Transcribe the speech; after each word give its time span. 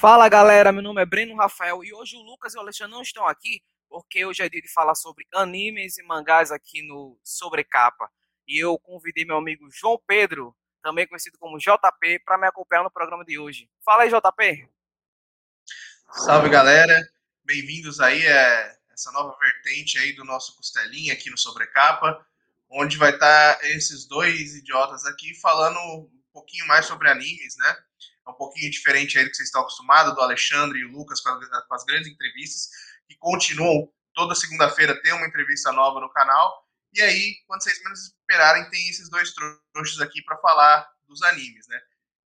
Fala 0.00 0.30
galera, 0.30 0.72
meu 0.72 0.80
nome 0.80 1.02
é 1.02 1.04
Breno 1.04 1.36
Rafael 1.36 1.84
e 1.84 1.92
hoje 1.92 2.16
o 2.16 2.22
Lucas 2.22 2.54
e 2.54 2.56
o 2.56 2.60
Alexandre 2.60 2.90
não 2.90 3.02
estão 3.02 3.26
aqui 3.26 3.62
porque 3.86 4.24
hoje 4.24 4.42
é 4.42 4.48
dia 4.48 4.62
de 4.62 4.72
falar 4.72 4.94
sobre 4.94 5.26
animes 5.34 5.98
e 5.98 6.02
mangás 6.02 6.50
aqui 6.50 6.80
no 6.80 7.20
Sobrecapa. 7.22 8.10
E 8.48 8.58
eu 8.58 8.78
convidei 8.78 9.26
meu 9.26 9.36
amigo 9.36 9.68
João 9.70 10.00
Pedro, 10.06 10.56
também 10.82 11.06
conhecido 11.06 11.36
como 11.36 11.58
JP, 11.58 12.20
para 12.24 12.38
me 12.38 12.46
acompanhar 12.46 12.82
no 12.82 12.90
programa 12.90 13.26
de 13.26 13.38
hoje. 13.38 13.68
Fala 13.84 14.04
aí, 14.04 14.08
JP. 14.08 14.70
Salve 16.12 16.48
galera, 16.48 16.98
bem-vindos 17.44 18.00
aí 18.00 18.26
a 18.26 18.76
essa 18.94 19.12
nova 19.12 19.36
vertente 19.38 19.98
aí 19.98 20.14
do 20.14 20.24
nosso 20.24 20.56
Costelinha 20.56 21.12
aqui 21.12 21.28
no 21.28 21.36
Sobrecapa, 21.36 22.26
onde 22.70 22.96
vai 22.96 23.12
estar 23.12 23.58
tá 23.58 23.68
esses 23.68 24.06
dois 24.06 24.54
idiotas 24.54 25.04
aqui 25.04 25.38
falando 25.38 25.78
um 25.78 26.10
pouquinho 26.32 26.66
mais 26.66 26.86
sobre 26.86 27.10
animes, 27.10 27.54
né? 27.58 27.76
É 28.30 28.32
um 28.32 28.36
pouquinho 28.36 28.70
diferente 28.70 29.18
aí 29.18 29.24
do 29.24 29.30
que 29.30 29.36
vocês 29.36 29.48
estão 29.48 29.62
acostumados, 29.62 30.14
do 30.14 30.20
Alexandre 30.20 30.78
e 30.78 30.84
o 30.84 30.92
Lucas 30.92 31.20
com 31.20 31.30
as, 31.30 31.66
com 31.66 31.74
as 31.74 31.84
grandes 31.84 32.08
entrevistas, 32.08 32.68
que 33.08 33.16
continuam 33.16 33.92
toda 34.14 34.34
segunda-feira 34.34 35.00
tem 35.02 35.12
uma 35.12 35.26
entrevista 35.26 35.72
nova 35.72 36.00
no 36.00 36.10
canal. 36.10 36.66
E 36.92 37.00
aí, 37.00 37.36
quando 37.46 37.62
vocês 37.62 37.82
menos 37.82 38.06
esperarem, 38.06 38.68
tem 38.70 38.88
esses 38.88 39.08
dois 39.08 39.32
trouxas 39.32 40.00
aqui 40.00 40.22
para 40.22 40.36
falar 40.38 40.88
dos 41.06 41.22
animes, 41.22 41.66
né? 41.68 41.80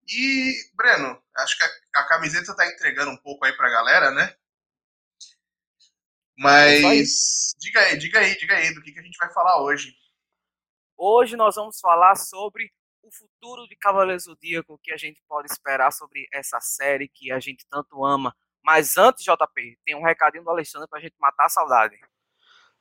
E, 0.07 0.53
Breno, 0.73 1.21
acho 1.38 1.57
que 1.57 1.63
a, 1.63 2.02
a 2.02 2.07
camiseta 2.07 2.55
tá 2.55 2.67
entregando 2.67 3.12
um 3.12 3.17
pouco 3.17 3.45
aí 3.45 3.54
pra 3.54 3.70
galera, 3.70 4.12
né? 4.12 4.35
Mas 6.38 7.54
diga 7.59 7.79
aí, 7.79 7.98
diga 7.98 8.20
aí, 8.20 8.38
diga 8.38 8.55
aí 8.55 8.73
do 8.73 8.81
que, 8.81 8.91
que 8.91 8.99
a 8.99 9.04
gente 9.04 9.17
vai 9.17 9.31
falar 9.31 9.62
hoje. 9.62 9.95
Hoje 10.98 11.35
nós 11.35 11.55
vamos 11.55 11.79
falar 11.79 12.15
sobre 12.15 12.71
o 13.03 13.12
futuro 13.12 13.67
de 13.67 13.75
Cavaleiros 13.75 14.23
do 14.23 14.31
Zodíaco, 14.31 14.80
que 14.81 14.91
a 14.91 14.98
gente 14.98 15.21
pode 15.27 15.52
esperar 15.52 15.91
sobre 15.91 16.25
essa 16.31 16.59
série 16.62 17.07
que 17.07 17.31
a 17.31 17.39
gente 17.39 17.67
tanto 17.70 18.03
ama. 18.03 18.34
Mas 18.63 18.98
antes, 18.98 19.26
JP, 19.26 19.77
tem 19.85 19.96
um 19.96 20.04
recadinho 20.04 20.43
do 20.43 20.49
Alexandre 20.49 20.87
pra 20.87 21.01
gente 21.01 21.15
matar 21.20 21.46
a 21.46 21.49
saudade. 21.49 21.99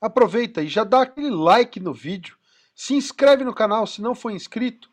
Aproveita 0.00 0.62
e 0.62 0.68
já 0.68 0.84
dá 0.84 1.02
aquele 1.02 1.30
like 1.30 1.80
no 1.80 1.92
vídeo, 1.92 2.38
se 2.74 2.94
inscreve 2.94 3.44
no 3.44 3.54
canal 3.54 3.86
se 3.86 4.00
não 4.00 4.14
for 4.14 4.30
inscrito 4.30 4.88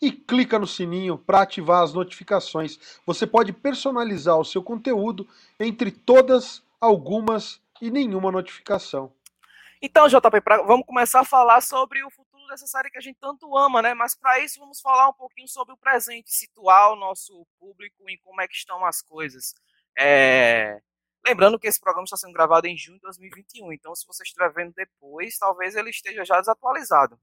e 0.00 0.10
clica 0.10 0.58
no 0.58 0.66
sininho 0.66 1.16
para 1.16 1.42
ativar 1.42 1.82
as 1.82 1.94
notificações. 1.94 3.00
Você 3.06 3.24
pode 3.24 3.52
personalizar 3.52 4.36
o 4.36 4.44
seu 4.44 4.62
conteúdo 4.62 5.28
entre 5.60 5.92
todas, 5.92 6.60
algumas 6.80 7.60
e 7.80 7.88
nenhuma 7.88 8.32
notificação. 8.32 9.12
Então, 9.80 10.08
JP, 10.08 10.40
pra, 10.40 10.62
vamos 10.62 10.86
começar 10.86 11.20
a 11.20 11.24
falar 11.24 11.60
sobre 11.60 12.04
o 12.04 12.10
futuro 12.10 12.31
dessa 12.52 12.66
série 12.66 12.90
que 12.90 12.98
a 12.98 13.00
gente 13.00 13.18
tanto 13.18 13.56
ama, 13.56 13.82
né? 13.82 13.94
Mas 13.94 14.14
para 14.14 14.38
isso 14.40 14.60
vamos 14.60 14.80
falar 14.80 15.08
um 15.08 15.14
pouquinho 15.14 15.48
sobre 15.48 15.74
o 15.74 15.76
presente, 15.76 16.32
situar 16.32 16.92
o 16.92 16.96
nosso 16.96 17.46
público 17.58 18.08
em 18.08 18.18
como 18.18 18.40
é 18.40 18.46
que 18.46 18.54
estão 18.54 18.84
as 18.84 19.02
coisas. 19.02 19.54
É... 19.98 20.80
Lembrando 21.24 21.58
que 21.58 21.66
esse 21.66 21.80
programa 21.80 22.04
está 22.04 22.16
sendo 22.16 22.32
gravado 22.32 22.66
em 22.66 22.76
junho 22.76 22.98
de 22.98 23.02
2021, 23.02 23.72
então 23.72 23.94
se 23.94 24.06
você 24.06 24.22
estiver 24.22 24.52
vendo 24.52 24.72
depois, 24.74 25.38
talvez 25.38 25.74
ele 25.74 25.90
esteja 25.90 26.24
já 26.24 26.38
desatualizado. 26.38 27.18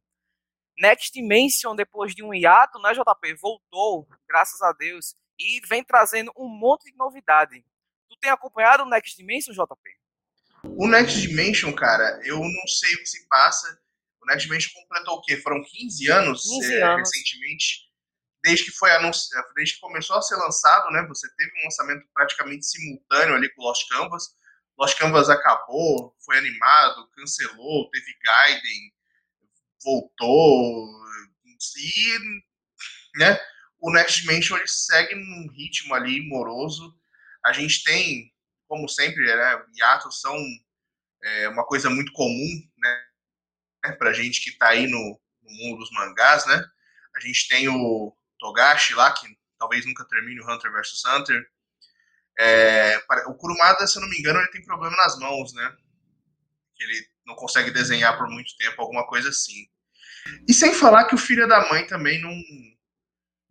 Next 0.78 1.12
Dimension, 1.12 1.76
depois 1.76 2.16
de 2.16 2.24
um 2.24 2.34
hiato, 2.34 2.80
né, 2.80 2.94
JP, 2.94 3.34
voltou, 3.36 4.08
graças 4.28 4.62
a 4.62 4.72
Deus, 4.72 5.16
e 5.38 5.60
vem 5.68 5.84
trazendo 5.84 6.32
um 6.38 6.48
monte 6.48 6.90
de 6.90 6.98
novidade. 6.98 7.66
Tu 8.10 8.18
tem 8.20 8.32
acompanhado 8.32 8.84
o 8.84 8.90
Next 8.90 9.18
Dimension, 9.18 9.54
JP? 9.54 10.00
O 10.64 10.88
Next 10.88 11.20
Dimension, 11.22 11.74
cara, 11.74 12.22
eu 12.24 12.40
não 12.40 12.68
sei 12.68 12.96
o 12.96 13.00
que 13.00 13.06
se 13.06 13.28
passa. 13.28 13.80
O 14.22 14.26
Next 14.26 14.48
Dimension 14.48 14.72
completou 14.74 15.16
o 15.16 15.22
quê? 15.22 15.38
Foram 15.38 15.64
15 15.64 16.12
anos, 16.12 16.44
15 16.44 16.74
é, 16.74 16.84
anos. 16.84 17.10
recentemente. 17.10 17.90
Desde 18.42 18.66
que 18.66 18.72
foi 18.72 18.90
anunciado, 18.92 19.48
desde 19.54 19.76
que 19.76 19.82
começou 19.82 20.18
a 20.18 20.22
ser 20.22 20.36
lançado, 20.36 20.90
né? 20.92 21.06
Você 21.08 21.28
teve 21.36 21.52
um 21.60 21.64
lançamento 21.66 22.06
praticamente 22.14 22.66
simultâneo 22.66 23.36
ali 23.36 23.50
com 23.54 23.64
Lost 23.64 23.88
Canvas. 23.90 24.24
Lost 24.78 24.98
Canvas 24.98 25.30
acabou, 25.30 26.16
foi 26.26 26.38
animado, 26.38 27.10
cancelou, 27.18 27.90
teve 27.90 28.18
Gaiden, 28.24 28.94
voltou. 29.84 30.90
E, 31.78 32.18
né? 33.18 33.38
O 33.82 33.92
Next 33.92 34.22
Dimension 34.22 34.58
ele 34.58 34.68
segue 34.68 35.16
num 35.16 35.52
ritmo 35.52 35.94
ali 35.94 36.22
moroso. 36.30 36.98
A 37.46 37.52
gente 37.52 37.84
tem 37.84 38.32
como 38.70 38.88
sempre, 38.88 39.26
né, 39.26 39.64
hiatos 39.76 40.22
são 40.22 40.38
é, 41.24 41.50
uma 41.50 41.66
coisa 41.66 41.90
muito 41.90 42.14
comum, 42.14 42.70
né, 42.78 43.06
né 43.84 43.92
para 43.94 44.14
gente 44.14 44.42
que 44.42 44.50
está 44.52 44.70
aí 44.70 44.88
no, 44.88 45.20
no, 45.44 45.52
mundo 45.52 45.80
dos 45.80 45.92
mangás, 45.92 46.46
né? 46.46 46.64
A 47.16 47.20
gente 47.20 47.48
tem 47.48 47.68
o 47.68 48.16
Togashi 48.40 48.94
lá, 48.94 49.12
que 49.12 49.28
talvez 49.58 49.86
nunca 49.86 50.06
termine 50.06 50.42
o 50.42 50.50
Hunter 50.50 50.72
vs 50.72 51.04
Hunter. 51.06 51.44
É, 52.40 52.98
o 53.28 53.36
Kurumada, 53.36 53.86
se 53.86 53.98
eu 53.98 54.02
não 54.02 54.10
me 54.10 54.18
engano, 54.18 54.40
ele 54.40 54.52
tem 54.52 54.64
problema 54.64 54.96
nas 54.96 55.18
mãos, 55.20 55.54
né? 55.54 55.76
Ele 56.80 57.06
não 57.26 57.36
consegue 57.36 57.72
desenhar 57.72 58.18
por 58.18 58.30
muito 58.30 58.56
tempo, 58.58 58.82
alguma 58.82 59.06
coisa 59.06 59.30
assim. 59.30 59.68
E 60.48 60.54
sem 60.54 60.74
falar 60.74 61.06
que 61.06 61.16
o 61.16 61.18
filho 61.18 61.48
da 61.48 61.68
mãe 61.70 61.86
também 61.86 62.22
não, 62.22 62.34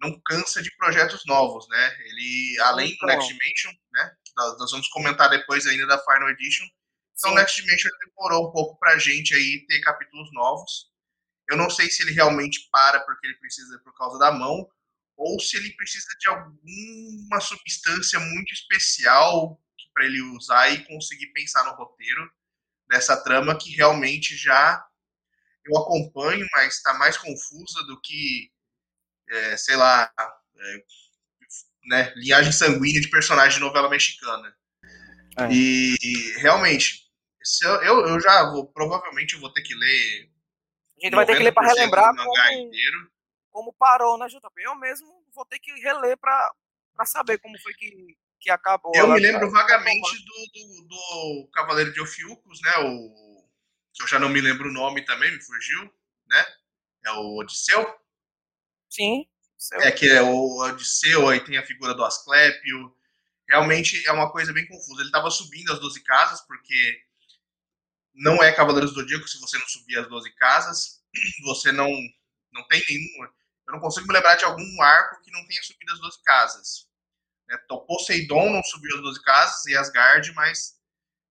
não 0.01 0.21
cansa 0.25 0.63
de 0.63 0.75
projetos 0.77 1.25
novos, 1.27 1.69
né? 1.69 1.97
Ele, 2.07 2.57
além 2.63 2.97
do 2.97 3.07
Next 3.07 3.29
Dimension, 3.29 3.73
né? 3.93 4.13
Nós 4.37 4.71
vamos 4.71 4.89
comentar 4.89 5.29
depois 5.29 5.67
ainda 5.67 5.87
da 5.87 5.99
Final 5.99 6.31
Edition. 6.31 6.65
Então, 7.19 7.35
Next 7.35 7.61
Dimension 7.61 7.91
demorou 8.07 8.49
um 8.49 8.53
pouco 8.53 8.79
pra 8.79 8.97
gente 8.97 9.35
aí 9.35 9.67
ter 9.67 9.81
capítulos 9.81 10.33
novos. 10.33 10.89
Eu 11.51 11.57
não 11.57 11.69
sei 11.69 11.91
se 11.91 12.03
ele 12.03 12.13
realmente 12.13 12.69
para 12.71 13.01
porque 13.01 13.27
ele 13.27 13.39
precisa 13.39 13.79
por 13.81 13.93
causa 13.97 14.19
da 14.19 14.31
mão, 14.31 14.69
ou 15.17 15.41
se 15.41 15.57
ele 15.57 15.73
precisa 15.73 16.07
de 16.21 16.29
alguma 16.29 17.41
substância 17.41 18.21
muito 18.21 18.53
especial 18.53 19.61
para 19.93 20.05
ele 20.07 20.23
usar 20.37 20.71
e 20.71 20.85
conseguir 20.85 21.27
pensar 21.33 21.65
no 21.65 21.75
roteiro 21.75 22.31
dessa 22.89 23.17
trama 23.23 23.59
que 23.59 23.75
realmente 23.75 24.37
já 24.37 24.87
eu 25.65 25.77
acompanho, 25.77 26.47
mas 26.53 26.77
está 26.77 26.95
mais 26.95 27.17
confusa 27.17 27.83
do 27.87 28.01
que 28.01 28.51
é, 29.29 29.57
sei 29.57 29.77
lá, 29.77 30.11
é, 30.17 30.85
né, 31.87 32.13
linhagem 32.17 32.53
sanguínea 32.53 33.01
de 33.01 33.11
personagem 33.11 33.59
de 33.59 33.65
novela 33.65 33.91
mexicana. 33.91 34.55
É. 35.39 35.53
E 35.53 36.33
realmente, 36.39 37.08
eu, 37.83 38.07
eu, 38.07 38.21
já 38.21 38.51
vou, 38.51 38.67
provavelmente 38.67 39.35
eu 39.35 39.41
vou 39.41 39.53
ter 39.53 39.63
que 39.63 39.75
ler. 39.75 40.31
A 40.99 41.05
gente 41.05 41.15
vai 41.15 41.27
ter 41.27 41.37
que 41.37 41.43
ler 41.43 41.53
para 41.53 41.69
relembrar 41.69 42.15
como, 42.15 42.71
como 43.51 43.73
parou, 43.73 44.19
né, 44.19 44.27
JP? 44.27 44.63
Eu 44.63 44.75
mesmo 44.75 45.09
vou 45.35 45.45
ter 45.47 45.59
que 45.59 45.73
reler 45.81 46.17
para 46.17 46.53
saber 47.05 47.39
como 47.39 47.59
foi 47.61 47.73
que, 47.75 48.17
que 48.41 48.51
acabou. 48.51 48.93
Eu 48.95 49.09
me 49.09 49.21
lembro 49.21 49.51
vagamente 49.51 50.25
do, 50.25 50.47
do, 50.53 50.89
do, 50.89 51.51
Cavaleiro 51.53 51.93
de 51.93 52.01
Ofiucos, 52.01 52.61
né? 52.63 52.73
O, 52.79 53.39
que 53.95 54.03
eu 54.03 54.07
já 54.07 54.19
não 54.19 54.29
me 54.29 54.41
lembro 54.41 54.69
o 54.69 54.73
nome 54.73 55.05
também, 55.05 55.33
me 55.33 55.43
fugiu, 55.43 55.93
né? 56.27 56.47
É 57.05 57.13
o 57.13 57.37
Odisseu. 57.37 57.87
Sim. 58.89 59.27
É 59.81 59.91
que 59.91 60.09
é 60.09 60.23
o 60.23 60.59
Odisseu, 60.61 61.29
aí 61.29 61.41
tem 61.41 61.59
a 61.59 61.67
figura 61.67 61.95
do 61.95 62.05
Asclépio. 62.05 62.95
Realmente 63.49 64.07
é 64.07 64.13
uma 64.13 64.31
coisa 64.31 64.53
bem 64.53 64.67
confusa. 64.67 65.01
Ele 65.01 65.09
estava 65.09 65.31
subindo 65.31 65.73
as 65.73 65.81
12 65.81 66.03
casas, 66.05 66.41
porque 66.43 67.01
não 68.19 68.43
é 68.43 68.53
Cavaleiros 68.53 68.93
do 68.93 69.01
Zodíaco 69.01 69.29
se 69.29 69.41
você 69.41 69.57
não 69.59 69.67
subir 69.69 69.99
as 69.99 70.09
12 70.09 70.31
casas. 70.33 70.99
Você 71.47 71.73
não, 71.73 71.89
não 72.53 72.67
tem 72.69 72.83
nenhum. 72.89 73.25
Eu 73.67 73.75
não 73.75 73.81
consigo 73.81 74.07
me 74.07 74.13
lembrar 74.13 74.37
de 74.37 74.45
algum 74.45 74.83
arco 74.83 75.23
que 75.23 75.31
não 75.31 75.47
tenha 75.47 75.63
subido 75.63 75.93
as 75.93 76.01
12 76.01 76.23
casas. 76.23 76.89
Então, 77.51 77.85
Poseidon 77.87 78.51
não 78.51 78.63
subiu 78.63 78.95
as 78.97 79.03
12 79.03 79.23
casas 79.23 79.67
e 79.67 79.77
Asgard, 79.77 80.33
mas 80.35 80.75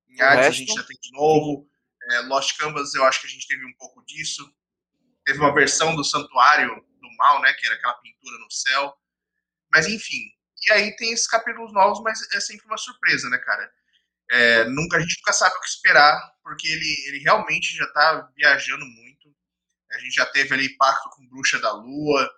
em 0.09 0.19
Hades 0.19 0.47
a 0.47 0.51
gente 0.51 0.73
já 0.73 0.83
tem 0.83 0.97
de 0.99 1.11
novo. 1.11 1.69
É, 2.09 2.19
Lost 2.21 2.57
Canvas 2.57 2.95
eu 2.95 3.03
acho 3.03 3.21
que 3.21 3.27
a 3.27 3.29
gente 3.29 3.47
teve 3.47 3.65
um 3.65 3.73
pouco 3.73 4.03
disso. 4.05 4.49
Teve 5.25 5.39
uma 5.39 5.53
versão 5.53 5.95
do 5.95 6.03
Santuário 6.03 6.73
do 6.75 7.15
mal, 7.17 7.41
né? 7.41 7.53
Que 7.53 7.67
era 7.67 7.75
aquela 7.75 7.95
pintura 7.95 8.37
no 8.39 8.51
céu. 8.51 8.95
Mas 9.71 9.87
enfim. 9.87 10.31
E 10.67 10.71
aí 10.71 10.95
tem 10.95 11.11
esses 11.11 11.27
capítulos 11.27 11.71
novos, 11.73 12.01
mas 12.01 12.19
é 12.33 12.39
sempre 12.39 12.65
uma 12.65 12.77
surpresa, 12.77 13.29
né, 13.29 13.37
cara? 13.37 13.71
É, 14.29 14.65
nunca, 14.65 14.97
a 14.97 14.99
gente 14.99 15.17
nunca 15.19 15.33
sabe 15.33 15.55
o 15.55 15.61
que 15.61 15.67
esperar, 15.67 16.19
porque 16.43 16.67
ele, 16.67 16.95
ele 17.07 17.19
realmente 17.19 17.75
já 17.75 17.87
tá 17.93 18.29
viajando 18.35 18.85
muito. 18.85 19.33
A 19.91 19.99
gente 19.99 20.15
já 20.15 20.25
teve 20.25 20.53
ali 20.53 20.75
pacto 20.77 21.09
com 21.11 21.27
Bruxa 21.27 21.59
da 21.59 21.71
Lua, 21.71 22.29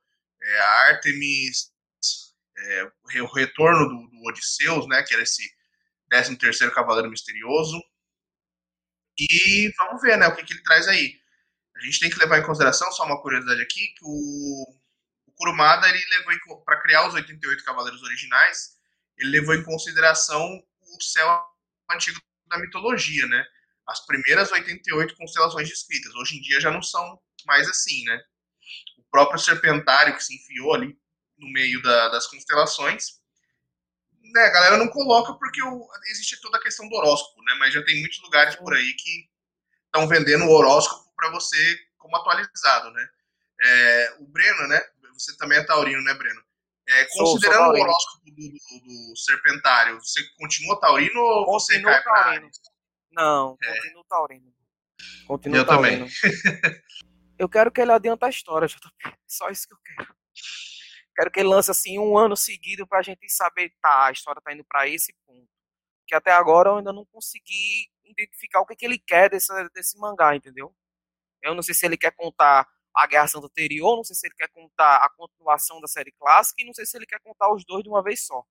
é, 0.42 0.60
Artemis, 0.90 1.72
é, 2.58 2.92
o 3.22 3.34
retorno 3.34 3.88
do, 3.88 4.08
do 4.10 4.24
Odisseus, 4.28 4.88
né? 4.88 5.02
Que 5.04 5.14
era 5.14 5.24
esse 5.24 5.44
13 6.10 6.38
terceiro 6.38 6.74
Cavaleiro 6.74 7.10
Misterioso. 7.10 7.80
E 9.18 9.72
vamos 9.78 10.02
ver, 10.02 10.18
né, 10.18 10.28
o 10.28 10.36
que, 10.36 10.44
que 10.44 10.54
ele 10.54 10.64
traz 10.64 10.88
aí. 10.88 11.20
A 11.76 11.82
gente 11.82 12.00
tem 12.00 12.10
que 12.10 12.20
levar 12.20 12.40
em 12.40 12.46
consideração, 12.46 12.92
só 12.92 13.06
uma 13.06 13.22
curiosidade 13.22 13.62
aqui, 13.62 13.88
que 13.90 14.04
o, 14.04 14.80
o 15.28 15.32
Kurumada, 15.34 15.88
ele 15.88 16.04
levou 16.18 16.62
para 16.64 16.82
criar 16.82 17.08
os 17.08 17.14
88 17.14 17.64
Cavaleiros 17.64 18.02
originais, 18.02 18.78
ele 19.18 19.32
levou 19.32 19.56
em 19.56 19.64
consideração 19.64 20.42
o 20.82 21.04
céu 21.04 21.46
antigo 21.92 22.20
da 22.48 22.58
mitologia, 22.58 23.26
né? 23.28 23.46
As 23.88 24.06
primeiras 24.06 24.52
88 24.52 25.16
constelações 25.16 25.68
descritas. 25.68 26.14
Hoje 26.16 26.38
em 26.38 26.42
dia 26.42 26.62
já 26.62 26.72
não 26.72 26.82
são 26.82 27.20
mais 27.46 27.68
assim, 27.68 28.04
né? 28.06 28.22
O 28.98 29.04
próprio 29.10 29.40
serpentário 29.40 30.16
que 30.16 30.24
se 30.24 30.36
enfiou 30.36 30.76
ali 30.76 30.98
no 31.38 31.52
meio 31.52 31.82
da, 31.82 32.10
das 32.10 32.28
constelações 32.28 33.20
né, 34.34 34.42
a 34.46 34.52
galera 34.52 34.78
não 34.78 34.88
coloca 34.88 35.34
porque 35.34 35.62
o, 35.64 35.88
existe 36.12 36.40
toda 36.42 36.58
a 36.58 36.62
questão 36.62 36.88
do 36.88 36.96
horóscopo, 36.96 37.42
né? 37.44 37.56
Mas 37.60 37.74
já 37.74 37.84
tem 37.84 38.00
muitos 38.00 38.22
lugares 38.22 38.56
por 38.56 38.74
aí 38.74 38.94
que 38.94 39.30
estão 39.86 40.08
vendendo 40.08 40.46
o 40.46 40.52
horóscopo 40.52 41.12
para 41.16 41.32
você 41.32 41.80
como 41.98 42.16
atualizado, 42.16 42.92
né? 42.92 43.10
É, 43.62 44.16
o 44.20 44.28
Breno, 44.28 44.68
né? 44.68 44.82
Você 45.14 45.36
também 45.38 45.58
é 45.58 45.64
taurino, 45.64 46.02
né, 46.04 46.14
Breno? 46.14 46.42
É, 46.90 47.06
considerando 47.06 47.66
sou 47.66 47.74
o 47.76 47.82
horóscopo 47.82 48.26
do, 48.26 48.32
do, 48.32 49.12
do, 49.12 49.16
Serpentário, 49.16 50.00
você 50.00 50.22
continua 50.40 50.80
taurino 50.80 51.20
ou 51.20 51.46
Continuo 51.46 51.60
você 51.60 51.82
cai 51.82 52.04
taurino. 52.04 52.50
Não, 53.12 53.58
é. 53.62 53.76
continuo 53.76 54.04
taurino. 54.06 54.54
Continuo 55.28 55.58
eu 55.58 55.66
taurino. 55.66 56.08
também. 56.08 56.82
eu 57.38 57.48
quero 57.48 57.72
que 57.72 57.80
ele 57.80 57.92
adianta 57.92 58.26
a 58.26 58.30
história, 58.30 58.68
JP. 58.68 59.18
Só 59.28 59.50
isso 59.50 59.68
que 59.68 59.74
eu 59.74 59.78
quero. 59.86 60.16
Quero 61.16 61.32
que 61.32 61.40
ele 61.42 61.50
lance 61.50 61.70
assim 61.70 62.00
um 62.00 62.18
ano 62.18 62.36
seguido 62.36 62.88
pra 62.88 63.04
gente 63.04 63.30
saber, 63.30 63.72
tá, 63.82 64.08
a 64.08 64.12
história 64.12 64.42
tá 64.42 64.52
indo 64.54 64.64
para 64.64 64.88
esse 64.88 65.14
ponto. 65.28 65.48
Que 66.08 66.16
até 66.16 66.32
agora 66.32 66.70
eu 66.70 66.78
ainda 66.78 66.92
não 66.92 67.06
consegui 67.06 67.88
identificar 68.04 68.62
o 68.62 68.66
que, 68.66 68.76
que 68.76 68.86
ele 68.86 68.98
quer 68.98 69.30
desse, 69.30 69.52
desse 69.76 70.00
mangá, 70.00 70.36
entendeu? 70.36 70.74
Eu 71.44 71.54
não 71.54 71.62
sei 71.62 71.76
se 71.76 71.86
ele 71.86 71.98
quer 71.98 72.16
contar 72.16 72.68
a 73.00 73.08
Guerra 73.08 73.28
Santa 73.28 73.46
anterior, 73.46 73.96
não 73.96 74.04
sei 74.04 74.14
se 74.14 74.28
ele 74.28 74.36
quer 74.36 74.50
contar 74.50 74.98
a 74.98 75.10
continuação 75.10 75.80
da 75.80 75.88
série 75.88 76.12
clássica 76.12 76.62
e 76.62 76.66
não 76.66 76.74
sei 76.74 76.86
se 76.86 76.98
ele 76.98 77.06
quer 77.06 77.20
contar 77.22 77.50
os 77.54 77.64
dois 77.64 77.82
de 77.82 77.90
uma 77.90 78.04
vez 78.04 78.26
só. 78.26 78.44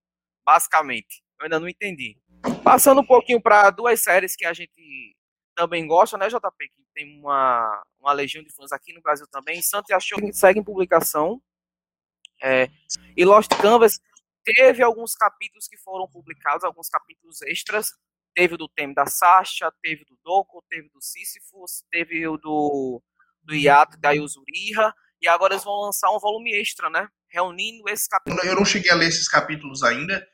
Basicamente, 0.44 1.22
eu 1.38 1.44
ainda 1.44 1.60
não 1.60 1.68
entendi. 1.68 2.16
Passando 2.64 3.02
um 3.02 3.06
pouquinho 3.06 3.42
para 3.42 3.68
duas 3.68 4.02
séries 4.02 4.34
que 4.34 4.46
a 4.46 4.54
gente 4.54 5.14
também 5.54 5.86
gosta, 5.86 6.16
né, 6.16 6.28
JP? 6.28 6.68
Que 6.74 6.82
tem 6.94 7.20
uma, 7.20 7.82
uma 8.00 8.12
legião 8.12 8.42
de 8.42 8.50
fãs 8.50 8.72
aqui 8.72 8.94
no 8.94 9.02
Brasil 9.02 9.26
também. 9.30 9.60
Santo 9.60 9.90
e 9.90 9.92
Achou 9.92 10.18
que 10.18 10.32
segue 10.32 10.60
em 10.60 10.64
publicação. 10.64 11.42
É, 12.42 12.70
e 13.14 13.24
Lost 13.24 13.50
Canvas 13.60 14.00
teve 14.44 14.82
alguns 14.82 15.14
capítulos 15.14 15.68
que 15.68 15.76
foram 15.76 16.08
publicados, 16.08 16.64
alguns 16.64 16.88
capítulos 16.88 17.42
extras. 17.42 17.90
Teve 18.34 18.54
o 18.54 18.58
do 18.58 18.68
tema 18.68 18.94
da 18.94 19.04
Sasha, 19.04 19.70
teve 19.82 20.06
do 20.06 20.16
Doko, 20.24 20.64
teve 20.70 20.88
do 20.88 21.02
Sísifos, 21.02 21.82
teve 21.90 22.26
o 22.26 22.38
do 22.38 23.02
do 23.48 23.54
hiato 23.54 23.96
da 23.98 24.10
Yuzuriha, 24.10 24.94
e 25.22 25.26
agora 25.26 25.54
eles 25.54 25.64
vão 25.64 25.80
lançar 25.80 26.10
um 26.10 26.18
volume 26.18 26.54
extra, 26.54 26.90
né? 26.90 27.08
Reunindo 27.28 27.88
esses 27.88 28.06
capítulos. 28.06 28.44
Eu 28.44 28.54
não 28.54 28.64
cheguei 28.64 28.90
a 28.90 28.94
ler 28.94 29.08
esses 29.08 29.26
capítulos 29.26 29.82
ainda. 29.82 30.26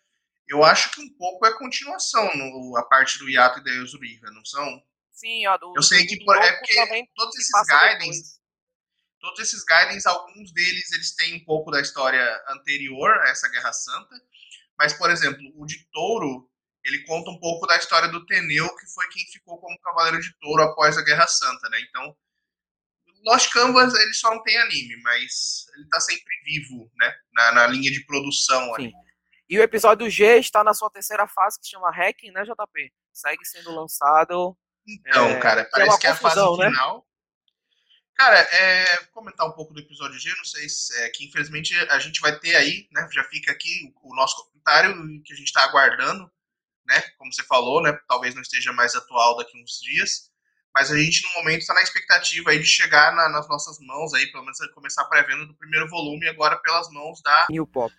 Eu 0.48 0.64
acho 0.64 0.90
que 0.90 1.00
um 1.00 1.08
pouco 1.16 1.46
é 1.46 1.56
continuação 1.56 2.28
no, 2.36 2.76
a 2.76 2.82
parte 2.82 3.18
do 3.18 3.30
hiato 3.30 3.60
e 3.60 3.64
da 3.64 3.70
Yuzuriha, 3.70 4.30
não 4.32 4.44
são? 4.44 4.82
Sim, 5.12 5.46
a 5.46 5.56
do. 5.56 5.72
Eu 5.76 5.82
sei 5.82 6.04
que 6.04 6.22
por, 6.24 6.36
é 6.36 6.52
porque 6.58 7.08
todos 7.14 7.36
esses 7.36 7.52
guidance, 7.66 8.40
todos 9.20 9.40
esses 9.40 9.64
guidance, 9.64 10.08
alguns 10.08 10.52
deles 10.52 10.92
eles 10.92 11.14
têm 11.14 11.36
um 11.36 11.44
pouco 11.44 11.70
da 11.70 11.80
história 11.80 12.44
anterior 12.48 13.10
a 13.22 13.28
essa 13.28 13.48
Guerra 13.48 13.72
Santa, 13.72 14.14
mas 14.76 14.92
por 14.92 15.08
exemplo, 15.08 15.40
o 15.54 15.64
de 15.64 15.88
Touro, 15.92 16.50
ele 16.84 17.04
conta 17.04 17.30
um 17.30 17.38
pouco 17.38 17.66
da 17.66 17.76
história 17.76 18.08
do 18.08 18.26
Teneu, 18.26 18.68
que 18.76 18.86
foi 18.92 19.08
quem 19.08 19.24
ficou 19.32 19.56
como 19.58 19.78
cavaleiro 19.80 20.20
de 20.20 20.36
Touro 20.40 20.62
após 20.64 20.98
a 20.98 21.02
Guerra 21.02 21.28
Santa, 21.28 21.68
né? 21.70 21.80
Então, 21.88 22.14
Lost 23.24 23.50
Canvas 23.50 23.94
ele 23.94 24.12
só 24.12 24.30
não 24.30 24.42
tem 24.42 24.56
anime, 24.58 25.00
mas 25.02 25.66
ele 25.76 25.88
tá 25.88 26.00
sempre 26.00 26.34
vivo, 26.44 26.90
né? 26.96 27.14
Na, 27.32 27.52
na 27.52 27.66
linha 27.66 27.90
de 27.90 28.04
produção 28.04 28.74
ali. 28.74 28.92
E 29.48 29.58
o 29.58 29.62
episódio 29.62 30.08
G 30.08 30.38
está 30.38 30.64
na 30.64 30.74
sua 30.74 30.90
terceira 30.90 31.26
fase, 31.26 31.60
que 31.60 31.68
chama 31.68 31.90
Hacking, 31.90 32.30
né, 32.30 32.44
JP? 32.44 32.92
Segue 33.12 33.44
sendo 33.44 33.74
lançado. 33.74 34.56
Então, 34.86 35.28
é, 35.28 35.40
cara, 35.40 35.68
parece 35.70 35.98
que 35.98 36.06
é 36.06 36.10
a 36.10 36.16
fase 36.16 36.40
né? 36.58 36.70
final. 36.70 37.06
Cara, 38.16 38.38
é, 38.38 38.96
comentar 39.12 39.46
um 39.46 39.52
pouco 39.52 39.74
do 39.74 39.80
episódio 39.80 40.18
G, 40.18 40.32
não 40.36 40.44
sei 40.44 40.68
se 40.68 40.96
é, 41.02 41.08
que 41.10 41.26
infelizmente 41.26 41.74
a 41.74 41.98
gente 41.98 42.20
vai 42.20 42.38
ter 42.38 42.54
aí, 42.54 42.88
né? 42.92 43.08
Já 43.12 43.24
fica 43.24 43.50
aqui 43.50 43.92
o, 44.02 44.12
o 44.12 44.14
nosso 44.14 44.36
comentário 44.46 44.94
que 45.24 45.32
a 45.32 45.36
gente 45.36 45.48
está 45.48 45.64
aguardando, 45.64 46.30
né? 46.86 47.00
Como 47.18 47.32
você 47.32 47.42
falou, 47.44 47.82
né? 47.82 47.92
Talvez 48.08 48.34
não 48.34 48.42
esteja 48.42 48.72
mais 48.72 48.94
atual 48.94 49.36
daqui 49.36 49.60
uns 49.60 49.80
dias. 49.80 50.30
Mas 50.74 50.90
a 50.90 50.98
gente, 50.98 51.22
no 51.22 51.34
momento, 51.34 51.60
está 51.60 51.72
na 51.72 51.82
expectativa 51.82 52.50
aí 52.50 52.58
de 52.58 52.66
chegar 52.66 53.14
na, 53.14 53.28
nas 53.28 53.48
nossas 53.48 53.78
mãos, 53.78 54.12
aí, 54.12 54.26
pelo 54.32 54.44
menos 54.44 54.58
começar 54.74 55.02
a 55.02 55.06
pré-venda 55.06 55.46
do 55.46 55.54
primeiro 55.54 55.88
volume, 55.88 56.28
agora 56.28 56.56
pelas 56.58 56.90
mãos 56.90 57.22
da. 57.22 57.46
New 57.48 57.66
Pop. 57.66 57.94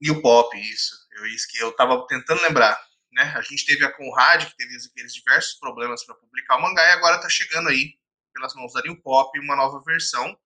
New 0.00 0.22
Pop, 0.22 0.56
isso. 0.56 0.94
Eu, 1.12 1.26
isso 1.26 1.48
que 1.50 1.58
eu 1.58 1.70
estava 1.70 2.06
tentando 2.06 2.40
lembrar. 2.42 2.80
Né? 3.12 3.24
A 3.36 3.42
gente 3.42 3.66
teve 3.66 3.84
a 3.84 3.92
Conrad, 3.92 4.44
que 4.44 4.56
teve 4.56 4.76
aqueles 4.76 5.12
diversos 5.12 5.54
problemas 5.58 6.04
para 6.06 6.14
publicar 6.14 6.56
o 6.56 6.62
mangá, 6.62 6.86
e 6.86 6.92
agora 6.92 7.16
está 7.16 7.28
chegando 7.28 7.68
aí, 7.68 7.94
pelas 8.32 8.54
mãos 8.54 8.72
da 8.72 8.82
New 8.82 9.02
Pop, 9.02 9.36
uma 9.40 9.56
nova 9.56 9.82
versão. 9.84 10.38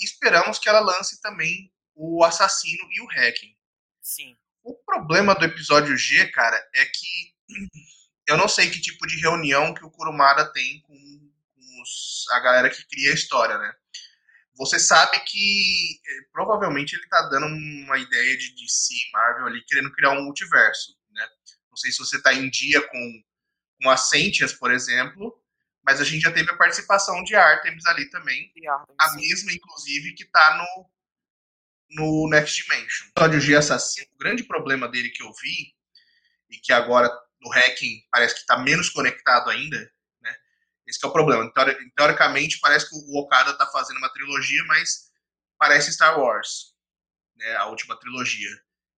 E 0.00 0.04
esperamos 0.04 0.58
que 0.58 0.68
ela 0.68 0.80
lance 0.80 1.20
também 1.20 1.70
o 1.94 2.24
Assassino 2.24 2.88
e 2.90 3.02
o 3.02 3.06
Hacking. 3.06 3.54
Sim. 4.00 4.34
O 4.62 4.74
problema 4.74 5.34
do 5.34 5.44
episódio 5.44 5.96
G, 5.96 6.26
cara, 6.28 6.56
é 6.74 6.84
que 6.86 7.34
eu 8.28 8.36
não 8.36 8.46
sei 8.46 8.70
que 8.70 8.78
tipo 8.78 9.06
de 9.06 9.18
reunião 9.20 9.72
que 9.72 9.84
o 9.84 9.90
Kurumada 9.90 10.52
tem 10.52 10.82
com, 10.82 10.94
com 10.94 11.82
os, 11.82 12.26
a 12.32 12.40
galera 12.40 12.68
que 12.68 12.86
cria 12.86 13.10
a 13.10 13.14
história, 13.14 13.56
né? 13.56 13.72
Você 14.58 14.78
sabe 14.78 15.18
que 15.20 16.00
eh, 16.06 16.28
provavelmente 16.30 16.94
ele 16.94 17.08
tá 17.08 17.22
dando 17.30 17.46
uma 17.46 17.96
ideia 17.96 18.36
de 18.36 18.54
DC, 18.54 18.94
Marvel 19.12 19.46
ali, 19.46 19.64
querendo 19.64 19.90
criar 19.92 20.10
um 20.10 20.24
multiverso, 20.24 20.94
né? 21.10 21.26
Não 21.70 21.76
sei 21.76 21.90
se 21.90 21.98
você 21.98 22.20
tá 22.20 22.34
em 22.34 22.50
dia 22.50 22.86
com, 22.88 23.22
com 23.82 23.88
a 23.88 23.96
Sentias, 23.96 24.52
por 24.52 24.70
exemplo, 24.70 25.42
mas 25.82 25.98
a 25.98 26.04
gente 26.04 26.22
já 26.22 26.32
teve 26.32 26.50
a 26.50 26.56
participação 26.56 27.24
de 27.24 27.34
Artemis 27.34 27.86
ali 27.86 28.10
também, 28.10 28.52
Artemis, 28.68 28.96
a 29.00 29.14
mesma, 29.14 29.52
inclusive, 29.52 30.14
que 30.14 30.26
tá 30.26 30.58
no, 30.58 30.90
no 32.02 32.28
Next 32.28 32.62
Dimension. 32.62 33.06
O 33.06 33.10
episódio 33.10 33.40
G 33.40 33.56
Assassino, 33.56 34.08
o 34.12 34.18
grande 34.18 34.42
problema 34.42 34.86
dele 34.86 35.08
que 35.08 35.22
eu 35.22 35.32
vi, 35.40 35.72
e 36.50 36.58
que 36.58 36.74
agora 36.74 37.08
no 37.40 37.50
hacking 37.50 38.02
parece 38.10 38.34
que 38.34 38.40
está 38.40 38.58
menos 38.58 38.88
conectado 38.90 39.50
ainda, 39.50 39.78
né? 40.20 40.34
Esse 40.86 41.04
é 41.04 41.08
o 41.08 41.12
problema. 41.12 41.50
Teoricamente, 41.96 42.58
parece 42.60 42.88
que 42.88 42.96
o 42.96 43.18
Okada 43.20 43.52
está 43.52 43.66
fazendo 43.66 43.98
uma 43.98 44.12
trilogia, 44.12 44.64
mas 44.66 45.10
parece 45.58 45.92
Star 45.92 46.18
Wars, 46.18 46.74
né? 47.36 47.56
A 47.56 47.66
última 47.66 47.98
trilogia. 47.98 48.50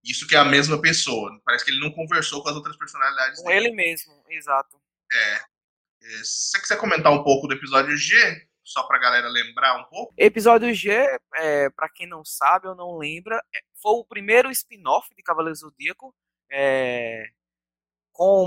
Isso 0.04 0.26
que 0.26 0.34
é 0.34 0.38
a 0.38 0.44
mesma 0.44 0.80
pessoa. 0.80 1.38
Parece 1.44 1.64
que 1.64 1.70
ele 1.70 1.80
não 1.80 1.92
conversou 1.92 2.42
com 2.42 2.48
as 2.48 2.56
outras 2.56 2.76
personalidades. 2.76 3.40
Com 3.40 3.48
dele. 3.48 3.66
ele 3.66 3.76
mesmo, 3.76 4.24
exato. 4.30 4.80
É. 5.12 5.34
é. 5.34 5.40
Se 6.24 6.50
você 6.50 6.60
quiser 6.60 6.78
comentar 6.78 7.12
um 7.12 7.22
pouco 7.22 7.46
do 7.46 7.54
episódio 7.54 7.96
G, 7.96 8.48
só 8.64 8.84
para 8.84 8.96
a 8.96 9.00
galera 9.00 9.28
lembrar 9.28 9.76
um 9.78 9.84
pouco. 9.84 10.14
Episódio 10.16 10.72
G, 10.72 10.90
é, 11.34 11.68
para 11.70 11.88
quem 11.88 12.06
não 12.06 12.24
sabe 12.24 12.68
ou 12.68 12.74
não 12.74 12.96
lembra, 12.96 13.42
é, 13.54 13.60
foi 13.74 13.92
o 13.92 14.04
primeiro 14.04 14.50
spin-off 14.50 15.08
de 15.14 15.22
Cavaleiro 15.22 15.56
Zodíaco. 15.56 16.14
É, 16.50 17.28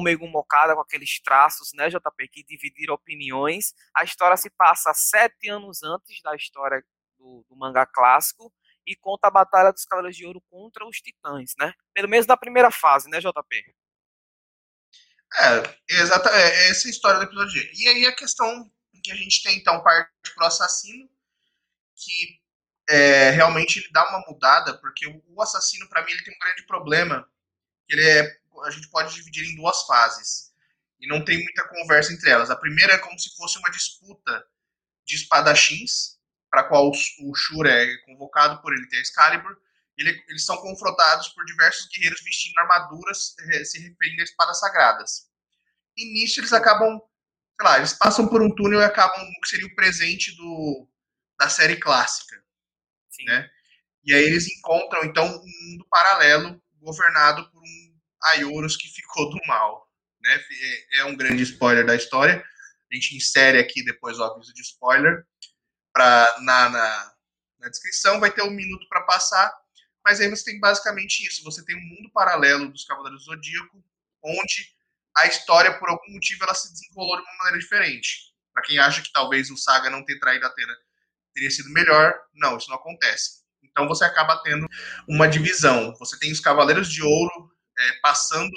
Megumi 0.01 0.31
Mokada, 0.31 0.75
com 0.75 0.81
aqueles 0.81 1.19
traços, 1.21 1.71
né, 1.73 1.89
JP, 1.89 2.27
que 2.27 2.43
dividiram 2.43 2.93
opiniões. 2.93 3.73
A 3.95 4.03
história 4.03 4.37
se 4.37 4.49
passa 4.51 4.93
sete 4.93 5.49
anos 5.49 5.81
antes 5.83 6.21
da 6.21 6.35
história 6.35 6.83
do, 7.17 7.45
do 7.49 7.55
mangá 7.55 7.85
clássico 7.85 8.53
e 8.85 8.95
conta 8.95 9.27
a 9.27 9.31
batalha 9.31 9.71
dos 9.71 9.85
Cavaleiros 9.85 10.17
de 10.17 10.25
Ouro 10.25 10.41
contra 10.49 10.85
os 10.85 10.97
Titãs, 10.97 11.53
né? 11.57 11.73
Pelo 11.93 12.09
menos 12.09 12.27
na 12.27 12.37
primeira 12.37 12.69
fase, 12.69 13.09
né, 13.09 13.19
JP? 13.19 13.75
É, 15.35 15.95
exata, 16.01 16.29
é, 16.29 16.41
é 16.41 16.69
essa 16.69 16.87
é 16.87 16.89
a 16.89 16.91
história 16.91 17.19
do 17.19 17.25
episódio. 17.25 17.69
E 17.73 17.87
aí 17.87 18.05
a 18.05 18.15
questão 18.15 18.71
que 19.03 19.11
a 19.11 19.15
gente 19.15 19.43
tem, 19.43 19.57
então, 19.57 19.83
parte 19.83 20.11
pro 20.33 20.45
assassino, 20.45 21.09
que 21.95 22.39
é, 22.89 23.31
realmente 23.31 23.79
ele 23.79 23.89
dá 23.91 24.07
uma 24.09 24.25
mudada, 24.27 24.77
porque 24.77 25.05
o, 25.07 25.41
assassino, 25.41 25.87
para 25.89 26.03
mim, 26.03 26.11
ele 26.11 26.23
tem 26.23 26.33
um 26.33 26.39
grande 26.39 26.65
problema, 26.65 27.29
ele 27.89 28.03
é 28.07 28.42
a 28.63 28.69
gente 28.69 28.89
pode 28.89 29.13
dividir 29.13 29.45
em 29.45 29.55
duas 29.55 29.83
fases. 29.83 30.51
E 30.99 31.07
não 31.07 31.23
tem 31.23 31.37
muita 31.37 31.67
conversa 31.67 32.13
entre 32.13 32.29
elas. 32.29 32.49
A 32.49 32.55
primeira 32.55 32.93
é 32.93 32.97
como 32.97 33.17
se 33.19 33.35
fosse 33.35 33.57
uma 33.57 33.69
disputa 33.71 34.45
de 35.05 35.15
espadachins, 35.15 36.17
para 36.49 36.61
a 36.61 36.63
qual 36.65 36.89
o 36.89 37.35
Shura 37.35 37.69
é 37.71 37.97
convocado 38.05 38.61
por 38.61 38.73
ele 38.73 38.87
ter 38.87 39.01
Excalibur. 39.01 39.57
Ele, 39.97 40.23
eles 40.27 40.45
são 40.45 40.55
confrontados 40.57 41.29
por 41.29 41.43
diversos 41.45 41.87
guerreiros 41.89 42.21
vestindo 42.23 42.57
armaduras 42.59 43.35
eh, 43.39 43.63
se 43.63 43.79
referindo 43.79 44.21
a 44.21 44.23
espadas 44.23 44.59
sagradas. 44.59 45.27
E 45.97 46.13
nisso 46.13 46.39
eles 46.39 46.53
acabam, 46.53 46.99
sei 47.59 47.67
lá, 47.67 47.77
eles 47.77 47.93
passam 47.93 48.27
por 48.27 48.41
um 48.41 48.53
túnel 48.53 48.81
e 48.81 48.83
acabam 48.83 49.19
no 49.19 49.41
que 49.41 49.49
seria 49.49 49.67
o 49.67 49.75
presente 49.75 50.35
do, 50.35 50.87
da 51.39 51.49
série 51.49 51.77
clássica. 51.77 52.35
Sim. 53.09 53.25
Né? 53.25 53.49
E 54.03 54.13
aí 54.13 54.23
eles 54.23 54.47
encontram, 54.47 55.03
então, 55.05 55.25
um 55.25 55.71
mundo 55.71 55.87
paralelo 55.89 56.61
governado 56.79 57.49
por 57.49 57.61
um 57.61 57.82
Aioros 58.23 58.77
que 58.77 58.87
ficou 58.87 59.29
do 59.29 59.39
mal. 59.47 59.89
Né? 60.21 60.35
É, 60.35 60.99
é 60.99 61.05
um 61.05 61.15
grande 61.15 61.43
spoiler 61.43 61.85
da 61.85 61.95
história. 61.95 62.43
A 62.91 62.95
gente 62.95 63.15
insere 63.15 63.59
aqui 63.59 63.83
depois 63.83 64.19
o 64.19 64.23
aviso 64.23 64.53
de 64.53 64.61
spoiler 64.61 65.25
pra, 65.91 66.35
na, 66.41 66.69
na, 66.69 67.13
na 67.59 67.69
descrição. 67.69 68.19
Vai 68.19 68.31
ter 68.31 68.43
um 68.43 68.51
minuto 68.51 68.87
para 68.87 69.01
passar. 69.01 69.53
Mas 70.05 70.19
aí 70.19 70.29
você 70.29 70.43
tem 70.43 70.59
basicamente 70.59 71.25
isso. 71.27 71.43
Você 71.43 71.63
tem 71.65 71.75
um 71.75 71.95
mundo 71.95 72.11
paralelo 72.11 72.69
dos 72.69 72.85
Cavaleiros 72.85 73.23
do 73.23 73.25
Zodíaco, 73.25 73.83
onde 74.23 74.73
a 75.15 75.27
história, 75.27 75.77
por 75.79 75.89
algum 75.89 76.11
motivo, 76.11 76.43
ela 76.43 76.53
se 76.53 76.71
desenrolou 76.71 77.17
de 77.17 77.23
uma 77.23 77.37
maneira 77.37 77.59
diferente. 77.59 78.33
Para 78.53 78.63
quem 78.63 78.79
acha 78.79 79.01
que 79.01 79.11
talvez 79.11 79.49
o 79.49 79.57
Saga 79.57 79.89
não 79.89 80.03
ter 80.03 80.19
traído 80.19 80.45
a 80.45 80.49
Atena 80.49 80.73
teria 81.33 81.49
sido 81.49 81.69
melhor, 81.71 82.13
não, 82.33 82.57
isso 82.57 82.69
não 82.69 82.77
acontece. 82.77 83.43
Então 83.63 83.87
você 83.87 84.05
acaba 84.05 84.37
tendo 84.43 84.67
uma 85.07 85.27
divisão. 85.27 85.95
Você 85.97 86.17
tem 86.19 86.31
os 86.31 86.39
Cavaleiros 86.39 86.91
de 86.91 87.01
Ouro 87.01 87.51
é, 87.77 87.93
passando 88.01 88.51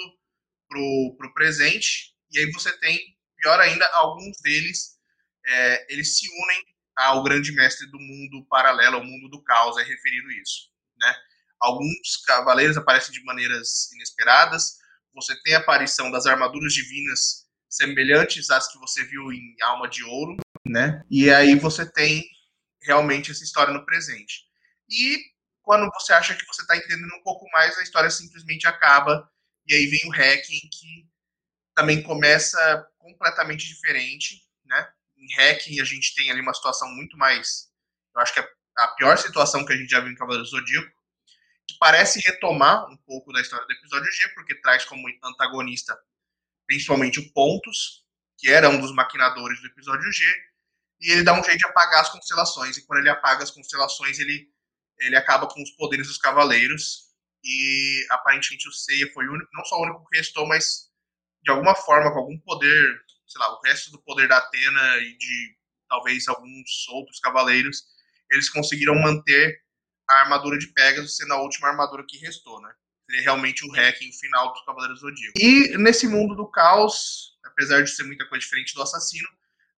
pro, 0.67 1.15
pro 1.17 1.33
presente, 1.33 2.13
e 2.31 2.39
aí 2.39 2.51
você 2.51 2.71
tem, 2.79 2.99
pior 3.37 3.59
ainda, 3.59 3.87
alguns 3.93 4.37
deles, 4.41 4.97
é, 5.45 5.93
eles 5.93 6.17
se 6.17 6.27
unem 6.27 6.63
ao 6.95 7.23
grande 7.23 7.51
mestre 7.51 7.89
do 7.89 7.99
mundo 7.99 8.45
paralelo, 8.49 8.97
ao 8.97 9.03
mundo 9.03 9.29
do 9.29 9.43
caos, 9.43 9.77
é 9.77 9.83
referido 9.83 10.31
isso, 10.31 10.69
né? 10.97 11.15
Alguns 11.59 12.17
cavaleiros 12.25 12.77
aparecem 12.77 13.13
de 13.13 13.23
maneiras 13.23 13.91
inesperadas, 13.93 14.77
você 15.13 15.35
tem 15.41 15.55
a 15.55 15.59
aparição 15.59 16.11
das 16.11 16.25
armaduras 16.25 16.73
divinas 16.73 17.47
semelhantes 17.69 18.49
às 18.49 18.71
que 18.71 18.79
você 18.79 19.03
viu 19.03 19.31
em 19.31 19.55
Alma 19.61 19.89
de 19.89 20.03
Ouro, 20.03 20.37
né? 20.65 21.03
E 21.09 21.29
aí 21.29 21.55
você 21.55 21.91
tem 21.91 22.23
realmente 22.83 23.31
essa 23.31 23.43
história 23.43 23.73
no 23.73 23.85
presente. 23.85 24.43
E 24.89 25.17
quando 25.67 25.91
você 25.91 26.13
acha 26.13 26.33
que 26.33 26.45
você 26.45 26.61
está 26.61 26.77
entendendo 26.77 27.13
um 27.13 27.23
pouco 27.23 27.45
mais, 27.51 27.77
a 27.77 27.83
história 27.83 28.09
simplesmente 28.09 28.65
acaba 28.65 29.29
e 29.67 29.75
aí 29.75 29.85
vem 29.87 29.99
o 30.05 30.13
hacking 30.13 30.61
que 30.71 31.05
também 31.75 32.01
começa 32.01 32.87
completamente 32.97 33.67
diferente, 33.67 34.41
né? 34.63 34.89
Em 35.17 35.27
hacking 35.35 35.81
a 35.81 35.83
gente 35.83 36.15
tem 36.15 36.31
ali 36.31 36.39
uma 36.39 36.53
situação 36.53 36.87
muito 36.95 37.17
mais, 37.17 37.69
eu 38.15 38.21
acho 38.21 38.33
que 38.33 38.39
é 38.39 38.49
a 38.77 38.87
pior 38.95 39.17
situação 39.17 39.65
que 39.65 39.73
a 39.73 39.75
gente 39.75 39.89
já 39.89 39.99
viu 39.99 40.09
em 40.09 40.15
Cavaleiro 40.15 40.45
do 40.45 40.49
Zodíaco, 40.49 40.89
que 41.67 41.77
parece 41.77 42.21
retomar 42.21 42.89
um 42.89 42.95
pouco 43.05 43.33
da 43.33 43.41
história 43.41 43.67
do 43.67 43.73
episódio 43.73 44.09
G, 44.09 44.29
porque 44.29 44.55
traz 44.61 44.85
como 44.85 45.03
antagonista 45.21 45.99
principalmente 46.65 47.19
o 47.19 47.29
Pontus, 47.33 48.05
que 48.37 48.49
era 48.49 48.69
um 48.69 48.79
dos 48.79 48.93
maquinadores 48.93 49.59
do 49.59 49.67
episódio 49.67 50.09
G, 50.13 50.23
e 51.01 51.11
ele 51.11 51.23
dá 51.23 51.33
um 51.33 51.43
jeito 51.43 51.57
de 51.57 51.65
apagar 51.65 52.03
as 52.03 52.09
constelações, 52.09 52.77
e 52.77 52.85
quando 52.85 52.99
ele 52.99 53.09
apaga 53.09 53.43
as 53.43 53.51
constelações, 53.51 54.17
ele, 54.17 54.49
ele 54.99 55.15
acaba 55.15 55.47
com 55.47 55.61
os 55.61 55.71
poderes 55.71 56.07
dos 56.07 56.17
cavaleiros, 56.17 57.07
e 57.43 58.05
aparentemente 58.09 58.67
o 58.67 58.71
Seiya 58.71 59.11
foi 59.13 59.27
o 59.27 59.33
único, 59.33 59.49
não 59.53 59.65
só 59.65 59.77
o 59.77 59.83
único 59.83 60.05
que 60.09 60.17
restou, 60.17 60.47
mas 60.47 60.87
de 61.43 61.51
alguma 61.51 61.75
forma, 61.75 62.11
com 62.11 62.19
algum 62.19 62.37
poder, 62.39 63.01
sei 63.27 63.39
lá, 63.39 63.53
o 63.53 63.61
resto 63.61 63.91
do 63.91 64.01
poder 64.01 64.27
da 64.27 64.37
Atena 64.37 64.97
e 64.97 65.17
de 65.17 65.57
talvez 65.87 66.27
alguns 66.27 66.87
outros 66.89 67.19
cavaleiros, 67.19 67.83
eles 68.29 68.49
conseguiram 68.49 68.95
manter 68.95 69.61
a 70.09 70.21
armadura 70.21 70.57
de 70.57 70.67
Pegasus 70.67 71.15
sendo 71.15 71.33
a 71.33 71.41
última 71.41 71.69
armadura 71.69 72.03
que 72.07 72.17
restou, 72.17 72.61
né? 72.61 72.73
Seria 73.09 73.23
realmente 73.23 73.65
o 73.65 73.71
hacking 73.71 74.11
final 74.11 74.51
dos 74.51 74.65
Cavaleiros 74.65 74.99
do 74.99 75.07
Zodíaco. 75.07 75.39
E 75.39 75.77
nesse 75.77 76.07
mundo 76.07 76.35
do 76.35 76.45
caos, 76.45 77.37
apesar 77.45 77.81
de 77.81 77.89
ser 77.89 78.03
muita 78.03 78.27
coisa 78.27 78.43
diferente 78.43 78.73
do 78.73 78.81
assassino, 78.81 79.27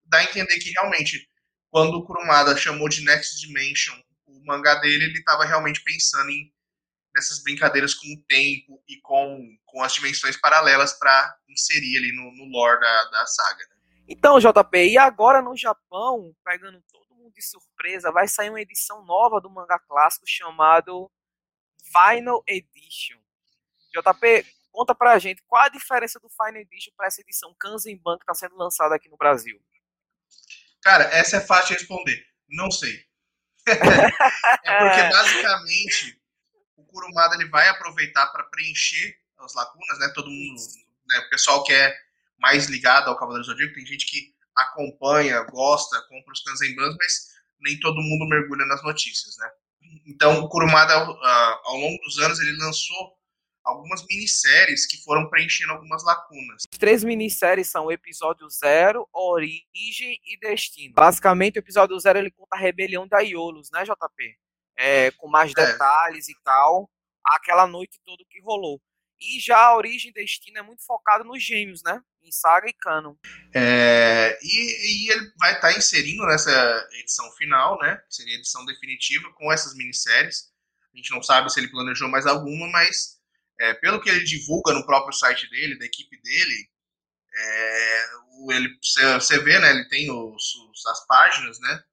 dá 0.05 0.17
a 0.17 0.23
entender 0.23 0.57
que 0.57 0.71
realmente, 0.71 1.29
quando 1.69 1.95
o 1.95 2.03
Kurumada 2.03 2.57
chamou 2.57 2.89
de 2.89 3.03
Next 3.03 3.39
Dimension 3.39 3.95
mangá 4.49 4.75
dele, 4.75 5.05
ele 5.05 5.19
estava 5.19 5.45
realmente 5.45 5.83
pensando 5.83 6.29
em 6.29 6.51
nessas 7.13 7.41
brincadeiras 7.41 7.93
com 7.93 8.07
o 8.07 8.23
tempo 8.27 8.83
e 8.87 8.99
com, 9.01 9.57
com 9.65 9.83
as 9.83 9.93
dimensões 9.93 10.37
paralelas 10.37 10.93
para 10.93 11.37
inserir 11.49 11.97
ali 11.97 12.15
no, 12.15 12.31
no 12.35 12.51
lore 12.51 12.79
da, 12.79 13.03
da 13.05 13.25
saga. 13.25 13.57
Né? 13.57 13.75
Então, 14.07 14.39
JP, 14.39 14.77
e 14.77 14.97
agora 14.97 15.41
no 15.41 15.55
Japão, 15.55 16.35
pegando 16.43 16.81
todo 16.91 17.15
mundo 17.15 17.33
de 17.33 17.41
surpresa, 17.41 18.11
vai 18.11 18.27
sair 18.27 18.49
uma 18.49 18.61
edição 18.61 19.03
nova 19.05 19.41
do 19.41 19.49
mangá 19.49 19.79
clássico 19.79 20.25
chamado 20.27 21.11
Final 21.83 22.43
Edition. 22.47 23.19
JP, 23.91 24.45
conta 24.71 24.93
pra 24.93 25.19
gente 25.19 25.43
qual 25.47 25.63
a 25.63 25.69
diferença 25.69 26.19
do 26.19 26.29
Final 26.29 26.61
Edition 26.61 26.93
para 26.95 27.07
essa 27.07 27.21
edição 27.21 27.55
Kanzenban 27.59 28.17
que 28.17 28.23
está 28.23 28.33
sendo 28.33 28.55
lançada 28.55 28.95
aqui 28.95 29.09
no 29.09 29.17
Brasil. 29.17 29.59
Cara, 30.81 31.05
essa 31.05 31.37
é 31.37 31.41
fácil 31.41 31.75
de 31.75 31.79
responder. 31.79 32.23
Não 32.47 32.71
sei. 32.71 33.08
É 33.67 34.79
porque 34.79 35.03
basicamente 35.09 36.19
o 36.75 36.83
Kurumada 36.85 37.35
ele 37.35 37.49
vai 37.49 37.67
aproveitar 37.69 38.27
para 38.27 38.43
preencher 38.45 39.17
as 39.39 39.53
lacunas, 39.53 39.99
né? 39.99 40.11
Todo 40.13 40.29
mundo, 40.29 40.61
né? 41.07 41.19
o 41.19 41.29
pessoal 41.29 41.63
que 41.63 41.73
é 41.73 41.95
mais 42.37 42.67
ligado 42.67 43.09
ao 43.09 43.17
Cavaleiro 43.17 43.45
Zodíaco, 43.45 43.73
tem 43.73 43.85
gente 43.85 44.05
que 44.05 44.33
acompanha, 44.55 45.41
gosta, 45.43 46.01
compra 46.07 46.33
os 46.33 46.43
Kanzenbans, 46.43 46.95
mas 46.97 47.27
nem 47.61 47.79
todo 47.79 48.01
mundo 48.01 48.27
mergulha 48.27 48.65
nas 48.65 48.83
notícias, 48.83 49.35
né? 49.37 49.49
Então, 50.05 50.39
o 50.39 50.49
Kurumada, 50.49 50.93
ah, 50.93 51.61
ao 51.63 51.77
longo 51.77 51.97
dos 52.03 52.19
anos, 52.19 52.39
ele 52.39 52.57
lançou 52.57 53.18
algumas 53.63 54.05
minisséries 54.09 54.85
que 54.85 55.01
foram 55.03 55.29
preenchendo 55.29 55.73
algumas 55.73 56.03
lacunas. 56.03 56.63
As 56.71 56.77
três 56.77 57.03
minisséries 57.03 57.67
são 57.67 57.85
o 57.85 57.91
episódio 57.91 58.49
zero, 58.49 59.07
origem 59.13 60.19
e 60.25 60.39
destino. 60.39 60.93
Basicamente, 60.93 61.57
o 61.57 61.59
episódio 61.59 61.99
zero 61.99 62.19
ele 62.19 62.31
conta 62.31 62.55
a 62.55 62.59
rebelião 62.59 63.07
da 63.07 63.19
Iolos, 63.19 63.69
né, 63.71 63.83
JP? 63.83 64.37
É, 64.77 65.11
com 65.11 65.27
mais 65.27 65.51
é. 65.51 65.65
detalhes 65.65 66.29
e 66.29 66.35
tal, 66.43 66.89
aquela 67.25 67.67
noite 67.67 67.99
toda 68.05 68.23
que 68.29 68.41
rolou. 68.41 68.81
E 69.19 69.39
já 69.39 69.57
a 69.57 69.75
origem 69.75 70.11
e 70.11 70.13
destino 70.13 70.59
é 70.59 70.61
muito 70.61 70.85
focado 70.85 71.25
nos 71.25 71.43
gêmeos, 71.43 71.83
né? 71.83 72.01
Em 72.23 72.31
saga 72.31 72.69
e 72.69 72.73
canon. 72.73 73.15
É, 73.53 74.37
e, 74.41 75.07
e, 75.07 75.11
ele 75.11 75.33
vai 75.37 75.55
estar 75.55 75.73
tá 75.73 75.77
inserindo 75.77 76.25
nessa 76.25 76.87
edição 76.93 77.29
final, 77.33 77.77
né? 77.79 78.01
Seria 78.09 78.35
a 78.35 78.39
edição 78.39 78.65
definitiva, 78.65 79.29
com 79.33 79.51
essas 79.51 79.75
minisséries. 79.75 80.53
A 80.93 80.97
gente 80.97 81.11
não 81.11 81.21
sabe 81.21 81.51
se 81.51 81.59
ele 81.59 81.69
planejou 81.69 82.07
mais 82.07 82.25
alguma, 82.25 82.67
mas 82.69 83.18
é, 83.59 83.73
pelo 83.73 84.01
que 84.01 84.09
ele 84.09 84.23
divulga 84.23 84.73
no 84.73 84.85
próprio 84.85 85.13
site 85.13 85.49
dele, 85.49 85.77
da 85.77 85.85
equipe 85.85 86.19
dele, 86.21 86.69
é, 87.35 88.05
ele, 88.51 88.69
você 89.19 89.39
vê, 89.39 89.59
né? 89.59 89.69
Ele 89.71 89.87
tem 89.89 90.09
os, 90.11 90.55
os 90.55 90.85
as 90.87 91.05
páginas, 91.05 91.59
né? 91.59 91.83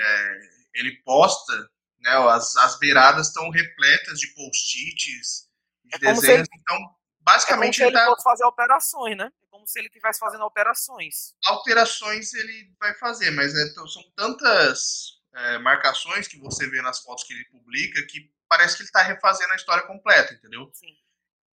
É, 0.00 0.38
ele 0.74 0.92
posta, 1.02 1.52
né? 2.00 2.10
As, 2.30 2.56
as 2.56 2.78
beiradas 2.78 3.28
estão 3.28 3.50
repletas 3.50 4.18
de 4.18 4.28
post-its, 4.28 5.48
de 5.84 5.96
é 5.96 5.98
desenhos. 5.98 6.48
Ele, 6.48 6.60
então, 6.60 6.78
basicamente, 7.20 7.82
é 7.82 7.86
como 7.86 7.92
se 7.92 7.98
ele, 7.98 8.06
ele 8.06 8.16
tá, 8.16 8.22
fazer 8.22 8.44
alterações, 8.44 9.16
né? 9.16 9.32
É 9.42 9.46
como 9.50 9.66
se 9.66 9.78
ele 9.78 9.88
estivesse 9.88 10.20
fazendo 10.20 10.44
alterações. 10.44 11.34
Alterações 11.46 12.32
ele 12.34 12.72
vai 12.80 12.94
fazer, 12.94 13.30
mas 13.32 13.54
é, 13.54 13.66
são 13.74 14.04
tantas 14.16 15.18
é, 15.34 15.58
marcações 15.58 16.28
que 16.28 16.38
você 16.38 16.68
vê 16.70 16.80
nas 16.80 17.00
fotos 17.00 17.24
que 17.24 17.34
ele 17.34 17.44
publica 17.46 18.06
que 18.06 18.30
parece 18.48 18.76
que 18.76 18.82
ele 18.82 18.88
está 18.88 19.02
refazendo 19.02 19.52
a 19.52 19.56
história 19.56 19.86
completa, 19.86 20.32
entendeu? 20.32 20.70
Sim. 20.72 20.96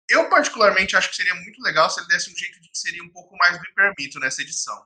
Eu, 0.10 0.30
particularmente, 0.30 0.96
acho 0.96 1.10
que 1.10 1.16
seria 1.16 1.36
muito 1.36 1.62
legal 1.62 1.90
se 1.90 2.00
ele 2.00 2.08
desse 2.08 2.32
um 2.32 2.36
jeito 2.36 2.62
de 2.62 2.70
inserir 2.70 3.02
um 3.02 3.10
pouco 3.10 3.36
mais 3.38 3.58
do 3.58 3.66
Hipermito 3.66 4.20
nessa 4.20 4.42
edição. 4.42 4.86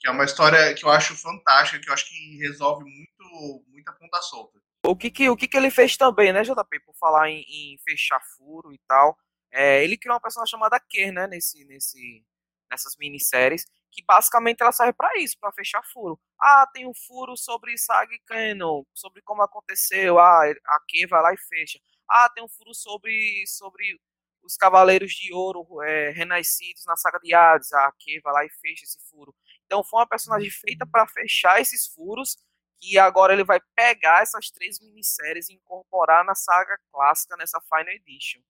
Que 0.00 0.08
é 0.08 0.10
uma 0.10 0.24
história 0.24 0.74
que 0.74 0.84
eu 0.84 0.90
acho 0.90 1.16
fantástica, 1.16 1.80
que 1.80 1.88
eu 1.88 1.94
acho 1.94 2.08
que 2.08 2.38
resolve 2.38 2.84
muito, 2.84 3.64
muita 3.68 3.92
ponta 3.92 4.20
solta. 4.22 4.60
O 4.84 4.96
que, 4.96 5.10
que, 5.10 5.28
o 5.28 5.36
que, 5.36 5.48
que 5.48 5.56
ele 5.56 5.70
fez 5.70 5.96
também, 5.96 6.32
né, 6.32 6.42
JP? 6.42 6.80
Por 6.84 6.94
falar 6.96 7.30
em, 7.30 7.44
em 7.48 7.78
fechar 7.78 8.20
furo 8.36 8.72
e 8.72 8.80
tal. 8.86 9.16
É, 9.52 9.82
ele 9.82 9.96
criou 9.96 10.14
uma 10.14 10.20
personagem 10.20 10.50
chamada 10.50 10.78
Ker, 10.78 11.12
né, 11.12 11.26
nesse, 11.26 11.64
nesse, 11.64 12.24
nessas 12.70 12.96
minisséries, 12.98 13.64
que 13.90 14.04
basicamente 14.04 14.60
ela 14.60 14.72
serve 14.72 14.92
para 14.92 15.18
isso, 15.18 15.38
para 15.40 15.52
fechar 15.52 15.82
furo. 15.84 16.20
Ah, 16.40 16.68
tem 16.72 16.86
um 16.86 16.94
furo 16.94 17.36
sobre 17.36 17.76
Sag 17.78 18.18
Canon, 18.26 18.84
sobre 18.94 19.22
como 19.22 19.42
aconteceu, 19.42 20.18
ah, 20.18 20.42
a 20.44 20.80
Ker 20.86 21.08
vai 21.08 21.22
lá 21.22 21.32
e 21.32 21.38
fecha. 21.38 21.80
Ah, 22.08 22.28
tem 22.28 22.44
um 22.44 22.48
furo 22.48 22.74
sobre, 22.74 23.44
sobre 23.46 23.98
os 24.46 24.56
Cavaleiros 24.56 25.12
de 25.12 25.32
Ouro 25.34 25.66
é, 25.82 26.10
renascidos 26.10 26.84
na 26.86 26.96
saga 26.96 27.18
de 27.18 27.34
Hades. 27.34 27.72
A 27.72 27.86
Ake 27.88 28.20
vai 28.20 28.32
lá 28.32 28.44
e 28.44 28.50
fecha 28.50 28.84
esse 28.84 28.98
furo. 29.10 29.34
Então 29.66 29.82
foi 29.82 30.00
uma 30.00 30.08
personagem 30.08 30.50
feita 30.50 30.86
para 30.86 31.06
fechar 31.08 31.60
esses 31.60 31.86
furos, 31.88 32.38
que 32.80 32.98
agora 32.98 33.32
ele 33.32 33.44
vai 33.44 33.60
pegar 33.74 34.22
essas 34.22 34.50
três 34.50 34.78
minisséries 34.80 35.48
e 35.48 35.54
incorporar 35.54 36.24
na 36.24 36.34
saga 36.34 36.78
clássica, 36.92 37.36
nessa 37.36 37.60
Final 37.60 37.94
Edition. 37.94 38.40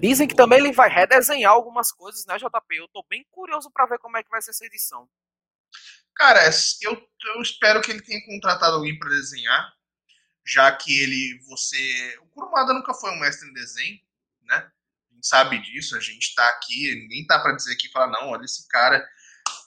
Dizem 0.00 0.28
que 0.28 0.34
também 0.34 0.58
ele 0.58 0.72
vai 0.72 0.90
redesenhar 0.90 1.52
algumas 1.52 1.92
coisas, 1.92 2.26
né, 2.26 2.36
JP? 2.36 2.76
Eu 2.76 2.88
tô 2.88 3.04
bem 3.08 3.24
curioso 3.30 3.70
para 3.70 3.86
ver 3.86 3.98
como 3.98 4.16
é 4.16 4.22
que 4.22 4.30
vai 4.30 4.42
ser 4.42 4.50
essa 4.50 4.66
edição. 4.66 5.08
Cara, 6.14 6.40
eu, 6.82 7.08
eu 7.34 7.40
espero 7.40 7.80
que 7.80 7.90
ele 7.90 8.02
tenha 8.02 8.24
contratado 8.26 8.76
alguém 8.76 8.98
para 8.98 9.08
desenhar, 9.08 9.72
já 10.44 10.70
que 10.76 11.00
ele, 11.00 11.40
você... 11.48 12.18
O 12.20 12.26
Kurumada 12.26 12.74
nunca 12.74 12.92
foi 12.92 13.10
um 13.12 13.20
mestre 13.20 13.48
em 13.48 13.52
desenho? 13.54 14.00
Sabe 15.22 15.60
disso, 15.62 15.96
a 15.96 16.00
gente 16.00 16.28
está 16.28 16.48
aqui, 16.48 16.94
ninguém 16.96 17.26
tá 17.26 17.38
para 17.38 17.54
dizer 17.54 17.72
aqui 17.72 17.88
falar, 17.90 18.08
não, 18.08 18.28
olha 18.28 18.44
esse 18.44 18.66
cara. 18.68 19.06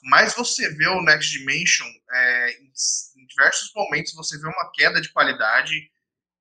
Mas 0.02 0.34
você 0.34 0.68
vê 0.74 0.86
o 0.88 1.02
Next 1.02 1.32
Dimension, 1.32 1.86
é, 2.12 2.50
em, 2.60 2.72
em, 3.16 3.26
diversos 3.26 3.72
momentos, 3.74 4.14
você 4.14 4.38
vê 4.38 4.46
uma 4.46 4.70
queda 4.72 5.00
de 5.00 5.08
qualidade, 5.08 5.90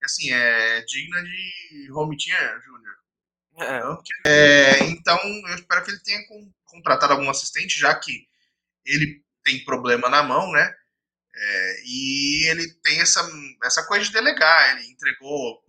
assim, 0.03 0.31
é 0.31 0.81
digna 0.81 1.23
de 1.23 1.89
Romitinha 1.91 2.59
Júnior. 2.63 2.95
É. 3.57 4.29
É, 4.29 4.83
então, 4.85 5.17
eu 5.47 5.55
espero 5.55 5.83
que 5.83 5.91
ele 5.91 6.03
tenha 6.03 6.19
contratado 6.65 7.13
algum 7.13 7.29
assistente, 7.29 7.79
já 7.79 7.95
que 7.95 8.27
ele 8.85 9.23
tem 9.43 9.63
problema 9.63 10.09
na 10.09 10.21
mão, 10.21 10.51
né? 10.51 10.75
É, 11.37 11.81
e 11.85 12.49
ele 12.49 12.73
tem 12.81 12.99
essa, 12.99 13.27
essa 13.63 13.85
coisa 13.85 14.05
de 14.05 14.11
delegar. 14.11 14.71
Ele 14.71 14.87
entregou 14.89 15.61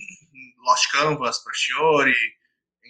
Lost 0.65 0.91
Canvas 0.91 1.39
para 1.43 1.53
Shiori, 1.55 2.15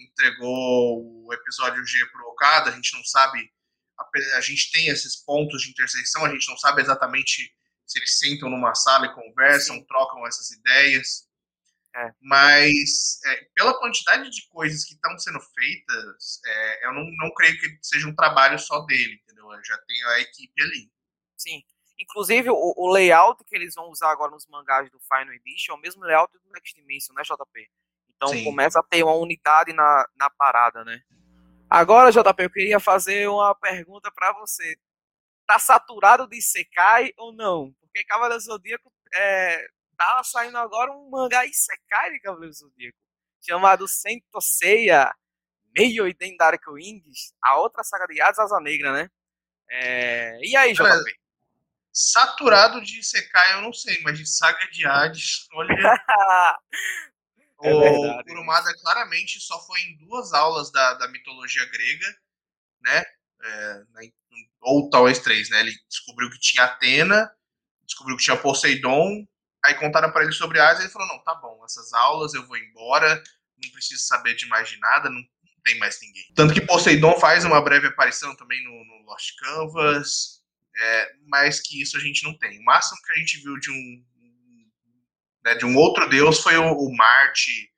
entregou 0.04 1.26
o 1.26 1.32
episódio 1.32 1.84
G 1.84 2.04
pro 2.06 2.28
Okada, 2.28 2.70
a 2.70 2.72
gente 2.72 2.94
não 2.96 3.04
sabe, 3.04 3.50
a, 3.98 4.36
a, 4.36 4.40
gente 4.40 4.70
tem 4.70 4.88
esses 4.88 5.16
pontos 5.16 5.62
de 5.62 5.70
intersecção, 5.70 6.24
a 6.24 6.30
gente 6.30 6.48
não 6.48 6.56
sabe 6.56 6.82
exatamente 6.82 7.52
se 7.86 7.98
eles 7.98 8.18
sentam 8.18 8.50
numa 8.50 8.74
sala 8.74 9.06
e 9.06 9.14
conversam, 9.14 9.76
Sim. 9.76 9.86
trocam 9.86 10.26
essas 10.26 10.50
ideias. 10.50 11.26
É. 11.94 12.10
Mas 12.20 13.20
é, 13.24 13.48
pela 13.54 13.78
quantidade 13.78 14.28
de 14.28 14.46
coisas 14.48 14.84
que 14.84 14.94
estão 14.94 15.18
sendo 15.18 15.40
feitas, 15.40 16.40
é, 16.44 16.86
eu 16.86 16.92
não, 16.92 17.04
não 17.18 17.32
creio 17.34 17.58
que 17.58 17.78
seja 17.80 18.06
um 18.06 18.14
trabalho 18.14 18.58
só 18.58 18.80
dele, 18.80 19.18
entendeu? 19.22 19.50
Eu 19.50 19.64
já 19.64 19.78
tenho 19.78 20.08
a 20.08 20.20
equipe 20.20 20.62
ali. 20.62 20.90
Sim. 21.36 21.62
Inclusive, 21.98 22.50
o, 22.50 22.74
o, 22.76 22.92
layout 22.92 23.42
que 23.44 23.56
eles 23.56 23.74
vão 23.74 23.88
usar 23.88 24.10
agora 24.10 24.30
nos 24.30 24.46
mangás 24.46 24.90
do 24.90 25.00
Final 25.00 25.32
Edition 25.32 25.72
é 25.72 25.76
o 25.76 25.80
mesmo 25.80 26.04
layout 26.04 26.30
do 26.32 26.50
Next 26.50 26.74
Dimension, 26.74 27.14
né, 27.14 27.22
JP? 27.22 27.70
Então 28.16 28.28
Sim. 28.28 28.44
começa 28.44 28.80
a 28.80 28.82
ter 28.82 29.02
uma 29.02 29.14
unidade 29.14 29.72
na, 29.72 30.08
na 30.16 30.30
parada, 30.30 30.84
né? 30.84 31.02
Agora, 31.68 32.10
JP, 32.10 32.42
eu 32.42 32.50
queria 32.50 32.80
fazer 32.80 33.28
uma 33.28 33.54
pergunta 33.54 34.10
para 34.10 34.32
você. 34.32 34.78
Tá 35.46 35.58
saturado 35.58 36.26
de 36.26 36.38
Isekai 36.38 37.12
ou 37.16 37.32
não? 37.32 37.72
Porque 37.80 38.04
Cavaleiro 38.04 38.42
Zodíaco 38.42 38.92
é, 39.14 39.66
tá 39.96 40.22
saindo 40.24 40.56
agora 40.58 40.92
um 40.92 41.10
mangá 41.10 41.44
Isekai 41.44 42.12
de 42.12 42.20
Cavaleiro 42.20 42.52
Zodíaco, 42.52 42.98
chamado 43.40 43.86
Sentoseiya 43.86 45.12
Meio 45.76 46.12
Dendarko 46.14 46.72
Wings, 46.72 47.34
a 47.42 47.58
outra 47.58 47.84
saga 47.84 48.06
de 48.06 48.20
Hades 48.20 48.38
Asa 48.38 48.58
Negra, 48.60 48.92
né? 48.92 49.10
É... 49.68 50.38
E 50.42 50.56
aí, 50.56 50.72
JP? 50.72 50.86
saturado 51.96 52.82
de 52.82 53.00
Isekai, 53.00 53.54
eu 53.54 53.62
não 53.62 53.72
sei, 53.72 54.00
mas 54.02 54.18
de 54.18 54.26
saga 54.26 54.66
de 54.70 54.86
Hades, 54.86 55.48
olha. 55.52 55.74
É 57.62 57.72
o 57.72 58.22
Kurumada 58.24 58.74
claramente 58.80 59.40
só 59.40 59.58
foi 59.66 59.80
em 59.80 59.96
duas 59.96 60.32
aulas 60.32 60.70
da, 60.70 60.94
da 60.94 61.08
mitologia 61.08 61.64
grega, 61.70 62.16
né? 62.82 63.04
É, 63.42 63.82
ou 64.60 64.90
talvez 64.90 65.18
três, 65.20 65.48
né? 65.48 65.60
Ele 65.60 65.74
descobriu 65.88 66.28
que 66.30 66.38
tinha 66.38 66.64
Atena, 66.64 67.30
descobriu 67.84 68.16
que 68.16 68.24
tinha 68.24 68.36
Poseidon, 68.36 69.26
aí 69.64 69.74
contaram 69.74 70.10
para 70.12 70.24
ele 70.24 70.32
sobre 70.32 70.60
Hades 70.60 70.80
e 70.80 70.84
ele 70.84 70.92
falou: 70.92 71.08
não, 71.08 71.22
tá 71.22 71.34
bom, 71.34 71.62
essas 71.64 71.92
aulas 71.92 72.34
eu 72.34 72.46
vou 72.46 72.56
embora, 72.56 73.22
não 73.62 73.70
preciso 73.70 74.02
saber 74.02 74.34
de 74.34 74.46
mais 74.46 74.68
de 74.68 74.78
nada, 74.78 75.08
não, 75.08 75.20
não 75.20 75.60
tem 75.64 75.78
mais 75.78 76.00
ninguém. 76.00 76.26
Tanto 76.34 76.54
que 76.54 76.60
Poseidon 76.60 77.18
faz 77.18 77.44
uma 77.44 77.60
breve 77.60 77.88
aparição 77.88 78.34
também 78.36 78.62
no, 78.64 78.84
no 78.84 79.06
Lost 79.06 79.34
Canvas, 79.38 80.42
é, 80.76 81.12
mas 81.26 81.60
que 81.60 81.80
isso 81.80 81.96
a 81.96 82.00
gente 82.00 82.22
não 82.22 82.36
tem. 82.36 82.58
O 82.58 82.64
máximo 82.64 83.00
que 83.04 83.12
a 83.12 83.16
gente 83.16 83.38
viu 83.38 83.58
de 83.58 83.70
um, 83.70 84.04
né, 85.46 85.54
de 85.54 85.64
um 85.64 85.76
outro 85.76 86.08
deus 86.08 86.42
foi 86.42 86.56
o, 86.56 86.72
o 86.72 86.96
Marte, 86.96 87.72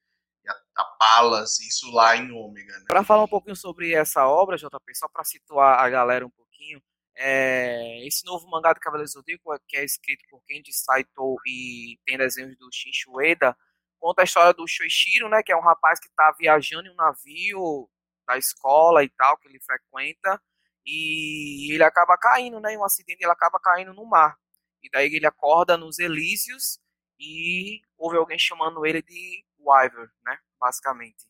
a, 0.49 0.83
a 0.83 0.85
Palas, 0.99 1.61
isso 1.61 1.93
lá 1.93 2.17
em 2.17 2.33
Ômega. 2.33 2.73
Né? 2.79 2.85
Para 2.89 3.05
falar 3.05 3.25
um 3.25 3.29
pouquinho 3.29 3.55
sobre 3.55 3.93
essa 3.93 4.27
obra, 4.27 4.57
JP, 4.57 4.95
só 4.95 5.07
para 5.07 5.23
situar 5.23 5.79
a 5.79 5.91
galera 5.91 6.27
um 6.27 6.31
pouquinho, 6.31 6.83
é, 7.15 8.07
esse 8.07 8.25
novo 8.25 8.49
mangá 8.49 8.73
do 8.73 8.81
Cavaleiro 8.81 9.11
Zodíaco, 9.11 9.55
que 9.69 9.77
é 9.77 9.85
escrito 9.85 10.25
por 10.31 10.43
Kenji 10.47 10.73
Saito 10.73 11.37
e 11.47 11.99
tem 12.07 12.17
desenhos 12.17 12.57
do 12.57 12.71
Shin 12.73 12.91
Shueda, 12.91 13.55
conta 14.01 14.23
a 14.23 14.25
história 14.25 14.55
do 14.55 14.67
Shoichiro, 14.67 15.29
né, 15.29 15.43
que 15.43 15.53
é 15.53 15.57
um 15.57 15.61
rapaz 15.61 16.01
que 16.01 16.07
está 16.07 16.33
viajando 16.39 16.89
em 16.89 16.93
um 16.93 16.97
navio 16.97 17.87
da 18.27 18.39
escola 18.39 19.05
e 19.05 19.11
tal, 19.11 19.37
que 19.37 19.47
ele 19.47 19.61
frequenta, 19.61 20.41
e 20.87 21.75
ele 21.75 21.83
acaba 21.83 22.17
caindo, 22.17 22.61
né, 22.61 22.73
em 22.73 22.79
um 22.79 22.85
acidente, 22.85 23.23
ele 23.23 23.33
acaba 23.33 23.61
caindo 23.61 23.93
no 23.93 24.07
mar. 24.07 24.39
E 24.83 24.89
daí 24.89 25.15
ele 25.15 25.27
acorda 25.27 25.77
nos 25.77 25.99
Elísios 25.99 26.79
e 27.19 27.81
houve 27.97 28.17
alguém 28.17 28.39
chamando 28.39 28.85
ele 28.87 29.03
de 29.03 29.45
Wyver, 29.59 30.11
né? 30.25 30.39
Basicamente. 30.61 31.27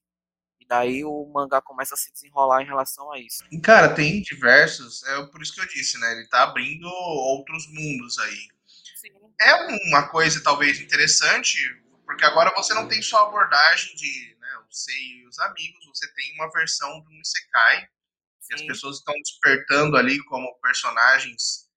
E 0.61 0.67
daí 0.67 1.05
o 1.05 1.27
mangá 1.33 1.61
começa 1.61 1.95
a 1.95 1.97
se 1.97 2.13
desenrolar 2.13 2.63
em 2.63 2.67
relação 2.67 3.11
a 3.13 3.19
isso. 3.19 3.45
Cara, 3.63 3.95
tem 3.95 4.21
diversos, 4.23 5.03
é 5.05 5.27
por 5.27 5.41
isso 5.41 5.55
que 5.55 5.61
eu 5.61 5.69
disse, 5.69 5.99
né? 5.99 6.13
Ele 6.13 6.27
tá 6.29 6.43
abrindo 6.43 6.87
outros 6.87 7.67
mundos 7.69 8.19
aí. 8.19 8.49
Sim. 8.97 9.11
É 9.41 9.55
uma 9.89 10.09
coisa 10.09 10.43
talvez 10.43 10.81
interessante, 10.81 11.59
porque 12.05 12.25
agora 12.25 12.53
você 12.57 12.75
não 12.75 12.89
tem 12.89 13.01
só 13.01 13.19
a 13.19 13.29
abordagem 13.29 13.95
de 13.95 14.37
né, 14.41 14.49
o 14.59 14.73
Sei 14.75 15.21
e 15.21 15.27
os 15.29 15.39
amigos, 15.39 15.87
você 15.87 16.13
tem 16.13 16.35
uma 16.35 16.51
versão 16.51 17.01
do 17.01 17.13
Isekai, 17.13 17.89
que 18.49 18.55
as 18.55 18.63
pessoas 18.63 18.97
estão 18.97 19.15
despertando 19.15 19.97
ali 19.97 20.19
como 20.25 20.59
personagens 20.61 21.69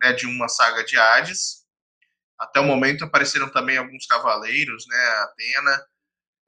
né, 0.00 0.12
de 0.12 0.26
uma 0.26 0.48
saga 0.48 0.84
de 0.84 0.98
Hades. 0.98 1.57
Até 2.38 2.60
o 2.60 2.64
momento 2.64 3.04
apareceram 3.04 3.50
também 3.50 3.76
alguns 3.76 4.06
cavaleiros, 4.06 4.86
né? 4.86 5.08
Atena. 5.22 5.86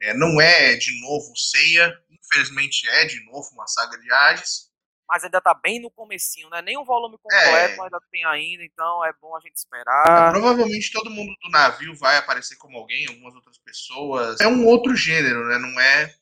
É, 0.03 0.15
não 0.15 0.41
é 0.41 0.77
de 0.77 0.99
novo 1.03 1.37
Ceia, 1.37 1.93
infelizmente 2.11 2.89
é 2.89 3.05
de 3.05 3.23
novo 3.27 3.51
uma 3.53 3.67
saga 3.67 3.99
de 3.99 4.11
Hades. 4.11 4.71
Mas 5.07 5.25
ainda 5.25 5.41
tá 5.41 5.53
bem 5.53 5.81
no 5.81 5.91
comecinho, 5.91 6.49
né? 6.49 6.63
Nem 6.63 6.79
um 6.79 6.85
volume 6.85 7.19
completo 7.19 7.81
é. 7.81 7.85
ainda 7.85 8.01
tem 8.13 8.25
ainda, 8.25 8.63
então 8.63 9.05
é 9.05 9.13
bom 9.21 9.37
a 9.37 9.41
gente 9.41 9.57
esperar. 9.57 10.29
É, 10.29 10.31
provavelmente 10.31 10.93
todo 10.93 11.11
mundo 11.11 11.35
do 11.43 11.51
navio 11.51 11.95
vai 11.97 12.17
aparecer 12.17 12.57
como 12.57 12.79
alguém, 12.79 13.09
algumas 13.09 13.35
outras 13.35 13.59
pessoas. 13.59 14.41
É 14.41 14.47
um 14.47 14.65
outro 14.65 14.95
gênero, 14.95 15.49
né? 15.49 15.59
Não 15.59 15.81
é 15.81 16.15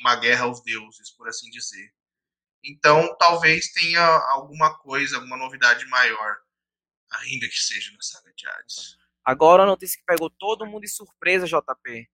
uma 0.00 0.16
guerra 0.16 0.44
aos 0.44 0.62
deuses, 0.62 1.10
por 1.16 1.28
assim 1.28 1.48
dizer. 1.50 1.90
Então, 2.62 3.16
talvez 3.18 3.72
tenha 3.72 4.04
alguma 4.04 4.78
coisa, 4.78 5.16
alguma 5.16 5.38
novidade 5.38 5.86
maior 5.86 6.36
ainda 7.10 7.48
que 7.48 7.58
seja 7.58 7.92
na 7.92 8.02
saga 8.02 8.32
de 8.34 8.46
Hades. 8.48 8.96
Agora 9.24 9.62
a 9.62 9.66
notícia 9.66 9.98
que 9.98 10.04
pegou 10.04 10.30
todo 10.30 10.66
mundo 10.66 10.82
de 10.82 10.88
surpresa, 10.88 11.46
JP, 11.46 12.08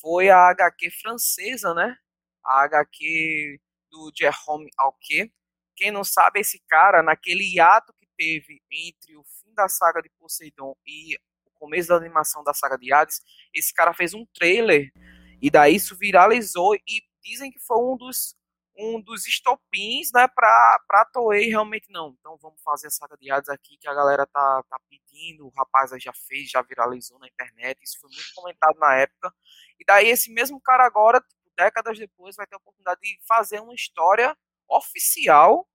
foi 0.00 0.30
a 0.30 0.48
HQ 0.50 0.90
francesa, 0.90 1.74
né? 1.74 1.96
A 2.44 2.62
HQ 2.64 3.60
do 3.90 4.12
Jerome 4.16 4.70
Alquet. 4.76 5.32
Quem 5.76 5.90
não 5.90 6.04
sabe, 6.04 6.40
esse 6.40 6.60
cara, 6.68 7.02
naquele 7.02 7.44
hiato 7.44 7.92
que 7.94 8.06
teve 8.16 8.62
entre 8.70 9.16
o 9.16 9.24
fim 9.24 9.52
da 9.54 9.68
saga 9.68 10.00
de 10.02 10.10
Poseidon 10.18 10.76
e 10.86 11.16
o 11.44 11.50
começo 11.54 11.88
da 11.88 11.96
animação 11.96 12.44
da 12.44 12.52
saga 12.52 12.76
de 12.76 12.92
Hades, 12.92 13.20
esse 13.54 13.72
cara 13.72 13.94
fez 13.94 14.14
um 14.14 14.26
trailer 14.34 14.92
e 15.40 15.50
daí 15.50 15.76
isso 15.76 15.96
viralizou 15.96 16.74
e 16.74 17.02
dizem 17.22 17.50
que 17.50 17.58
foi 17.58 17.78
um 17.78 17.96
dos 17.96 18.36
um 18.76 19.00
dos 19.00 19.26
estopins, 19.26 20.10
né, 20.12 20.26
pra, 20.28 20.80
pra 20.86 21.04
Toei 21.06 21.48
realmente 21.48 21.90
não. 21.90 22.16
Então 22.18 22.36
vamos 22.38 22.60
fazer 22.62 22.88
a 22.88 22.90
saga 22.90 23.16
de 23.16 23.30
Hades 23.30 23.48
aqui 23.48 23.76
que 23.78 23.88
a 23.88 23.94
galera 23.94 24.26
tá, 24.26 24.62
tá 24.68 24.78
pedindo, 24.88 25.46
o 25.46 25.52
rapaz 25.56 25.90
já 25.98 26.12
fez, 26.12 26.50
já 26.50 26.62
viralizou 26.62 27.18
na 27.18 27.28
internet, 27.28 27.78
isso 27.82 28.00
foi 28.00 28.10
muito 28.10 28.34
comentado 28.34 28.78
na 28.78 28.94
época. 28.96 29.32
E 29.78 29.84
daí 29.84 30.08
esse 30.08 30.32
mesmo 30.32 30.60
cara 30.60 30.84
agora, 30.84 31.20
tipo, 31.20 31.50
décadas 31.56 31.98
depois, 31.98 32.36
vai 32.36 32.46
ter 32.46 32.54
a 32.54 32.58
oportunidade 32.58 33.00
de 33.00 33.18
fazer 33.26 33.60
uma 33.60 33.74
história 33.74 34.36
oficial 34.68 35.68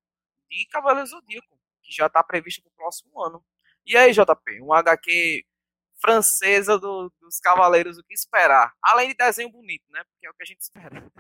de 0.50 0.66
Cavaleiro 0.68 1.08
Zodíaco, 1.08 1.60
que 1.84 1.94
já 1.94 2.08
está 2.08 2.24
prevista 2.24 2.62
para 2.62 2.72
o 2.72 2.76
próximo 2.76 3.22
ano. 3.22 3.44
E 3.86 3.96
aí, 3.96 4.12
JP, 4.12 4.62
um 4.62 4.74
HQ 4.74 5.46
francesa 6.00 6.78
do, 6.78 7.12
dos 7.20 7.40
Cavaleiros, 7.40 7.98
o 7.98 8.04
que 8.04 8.14
esperar? 8.14 8.74
Além 8.82 9.10
de 9.10 9.16
desenho 9.16 9.50
bonito, 9.50 9.86
né? 9.90 10.04
Porque 10.04 10.28
é 10.28 10.30
o 10.30 10.34
que 10.34 10.44
a 10.44 10.46
gente 10.46 10.62
espera. 10.62 11.12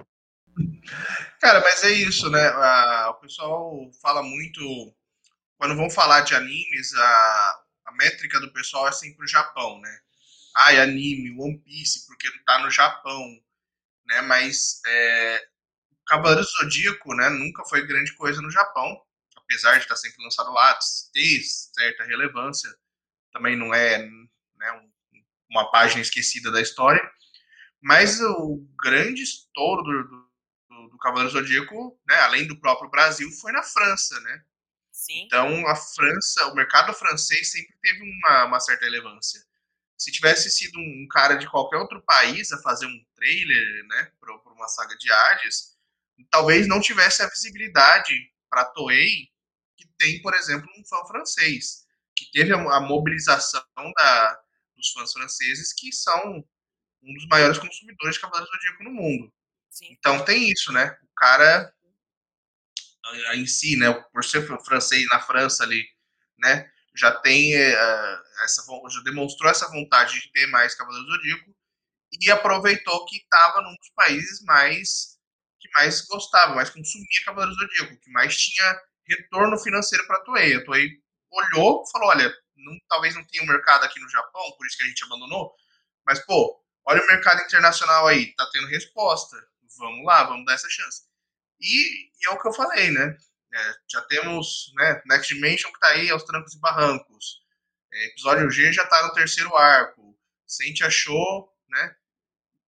Cara, 1.39 1.62
mas 1.62 1.84
é 1.84 1.91
isso, 1.91 2.30
né? 2.30 2.50
o 3.10 3.13
pessoal 3.15 3.91
fala 4.02 4.24
muito. 4.24 4.62
Quando 5.58 5.76
vão 5.76 5.89
falar 5.89 6.22
de 6.22 6.36
animes, 6.36 6.93
a, 6.93 7.62
a 7.86 7.91
métrica 7.93 8.39
do 8.39 8.52
pessoal 8.52 8.88
é 8.88 8.91
sempre 8.91 9.26
o 9.26 9.28
Japão, 9.28 9.80
né? 9.82 10.00
Ai, 10.56 10.80
anime, 10.80 11.36
One 11.39 11.60
Piece, 11.60 12.06
porque 12.06 12.28
tá 12.46 12.60
no 12.60 12.70
Japão, 12.70 13.24
né? 14.06 14.22
Mas 14.22 14.82
é, 14.88 15.48
Cavaleiro 16.08 16.43
Zodíaco, 16.43 17.13
né? 17.15 17.30
Nunca 17.30 17.63
foi 17.65 17.86
grande 17.86 18.13
coisa 18.15 18.41
no 18.41 18.52
Japão, 18.52 19.00
apesar 19.36 19.74
de 19.78 19.84
estar 19.84 19.96
sempre 19.96 20.24
lançado 20.24 20.52
lá, 20.52 20.78
ter 21.13 21.41
certa 21.43 22.04
relevância. 22.06 22.70
Também 23.32 23.56
não 23.56 23.74
é 23.74 24.00
né, 24.00 24.72
um, 24.74 24.91
uma 25.50 25.70
página 25.72 26.02
esquecida 26.02 26.52
da 26.52 26.62
história. 26.62 27.02
Mas 27.82 28.20
o 28.22 28.65
grande 28.82 29.22
estouro 29.22 29.84
do, 29.84 30.04
do 30.08 30.27
Cavaleiro 31.00 31.32
Zodíaco, 31.32 32.00
né, 32.08 32.16
além 32.22 32.48
do 32.48 32.60
próprio 32.60 32.90
Brasil, 32.90 33.30
foi 33.32 33.52
na 33.52 33.63
França, 33.63 34.20
né? 34.22 34.44
Sim. 34.92 35.26
Então, 35.26 35.68
a 35.68 35.76
França, 35.76 36.48
o 36.48 36.56
mercado 36.56 36.94
francês 36.94 37.52
sempre 37.52 37.76
teve 37.82 38.02
uma, 38.02 38.46
uma 38.46 38.60
certa 38.60 38.86
relevância. 38.86 39.40
Se 39.98 40.12
tivesse 40.12 40.50
sido 40.50 40.80
um 40.80 41.08
cara 41.10 41.36
de 41.36 41.50
qualquer 41.50 41.78
outro 41.78 42.02
país 42.02 42.52
a 42.52 42.62
fazer 42.62 42.86
um 42.86 43.06
trailer, 43.16 43.86
né, 43.88 44.12
para 44.20 44.54
uma 44.54 44.68
saga 44.68 44.96
de 44.98 45.12
Hades, 45.12 45.78
talvez 46.32 46.68
não 46.68 46.82
tivesse 46.82 47.22
a 47.22 47.30
visibilidade 47.30 48.13
para 48.50 48.66
Toei 48.66 49.30
que 49.78 49.88
tem, 49.98 50.22
por 50.22 50.34
exemplo, 50.34 50.68
um 50.78 50.84
fã 50.86 50.98
francês, 51.06 51.86
que 52.16 52.30
teve 52.32 52.52
a, 52.52 52.58
a 52.58 52.80
mobilização 52.80 53.62
da, 53.96 54.42
dos 54.76 54.92
fãs 54.92 55.12
franceses, 55.13 55.72
que 55.74 55.92
são 55.94 56.44
um 57.04 57.13
dos 57.13 57.28
maiores 57.28 57.60
consumidores 57.60 58.16
de 58.16 58.22
Cavaleiros 58.22 58.50
do 58.50 58.58
Zodíaco 58.58 58.84
no 58.84 58.92
mundo. 58.92 59.32
Sim. 59.78 59.90
Então 59.92 60.26
tem 60.26 60.50
isso, 60.50 60.72
né? 60.72 60.98
O 61.04 61.08
cara 61.16 61.72
em 63.36 63.46
si, 63.46 63.78
né? 63.78 63.94
Por 64.12 64.26
ser 64.26 64.46
francês 64.66 65.06
na 65.12 65.20
França 65.20 65.63
ali, 65.63 65.86
né? 66.40 66.68
Já 66.96 67.12
tem 67.12 67.56
uh, 67.56 68.44
essa, 68.44 68.63
já 68.90 69.02
demonstrou 69.04 69.52
essa 69.52 69.70
vontade 69.70 70.20
de 70.20 70.32
ter 70.32 70.48
mais 70.48 70.74
Cavaleiro 70.74 71.06
Zodíaco 71.06 71.56
e 72.20 72.32
aproveitou 72.32 73.06
que 73.06 73.18
estava 73.18 73.62
num 73.62 73.76
dos 73.76 73.90
países 73.96 74.42
mais 74.46 75.16
que 75.60 75.70
mais 75.76 76.02
gostava, 76.06 76.56
mais 76.56 76.72
consumia 76.72 77.08
Cavaleiro 77.26 77.54
Zodíaco, 77.54 78.00
que 78.00 78.12
mais 78.12 78.36
tinha 78.36 78.82
retorno 79.08 79.60
financeiro 79.60 80.08
para 80.08 80.18
a 80.18 80.24
Toei. 80.24 80.56
A 80.56 80.66
Toei 80.66 80.90
olhou, 81.32 81.86
falou, 81.92 82.10
olha, 82.10 82.34
não, 82.56 82.78
talvez 82.90 83.13
não 83.13 83.24
tenha 83.26 83.44
um 83.44 83.48
mercado 83.48 83.84
aqui 83.84 84.00
no 84.00 84.10
Japão, 84.10 84.52
por 84.58 84.66
isso 84.66 84.78
que 84.78 84.84
a 84.84 84.88
gente 84.88 85.04
abandonou, 85.06 85.54
mas 86.06 86.24
pô, 86.26 86.63
olha 86.86 87.04
o 87.04 87.08
mercado 87.08 87.42
internacional 87.42 88.08
aí, 88.08 88.34
tá 88.36 88.50
tendo 88.52 88.68
resposta. 88.68 89.38
Vamos 89.78 90.06
lá, 90.06 90.24
vamos 90.24 90.46
dar 90.46 90.54
essa 90.54 90.70
chance. 90.70 91.04
E, 91.60 92.10
e 92.22 92.28
é 92.28 92.30
o 92.30 92.40
que 92.40 92.48
eu 92.48 92.54
falei, 92.54 92.92
né? 92.92 93.18
É, 93.54 93.74
já 93.90 94.02
temos 94.04 94.72
né, 94.76 95.02
Next 95.06 95.34
Dimension 95.34 95.72
que 95.72 95.80
tá 95.80 95.88
aí 95.90 96.10
aos 96.10 96.24
trancos 96.24 96.54
e 96.54 96.60
barrancos. 96.60 97.42
É, 97.92 98.06
episódio 98.08 98.52
G 98.52 98.72
já 98.74 98.86
tá 98.86 99.08
no 99.08 99.13
terceiro 99.13 99.56
arco. 99.56 100.18
Sente 100.46 100.84
achou, 100.84 101.52
né? 101.70 101.96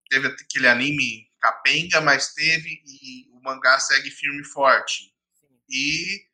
Teve 0.10 0.28
aquele 0.28 0.68
anime 0.68 1.30
capenga, 1.40 2.02
mas 2.02 2.34
teve 2.34 2.82
e 2.86 3.30
o 3.32 3.42
mangá 3.42 3.80
segue 3.80 4.10
firme 4.10 4.42
e 4.42 4.46
forte. 4.46 5.14
E 5.70 6.26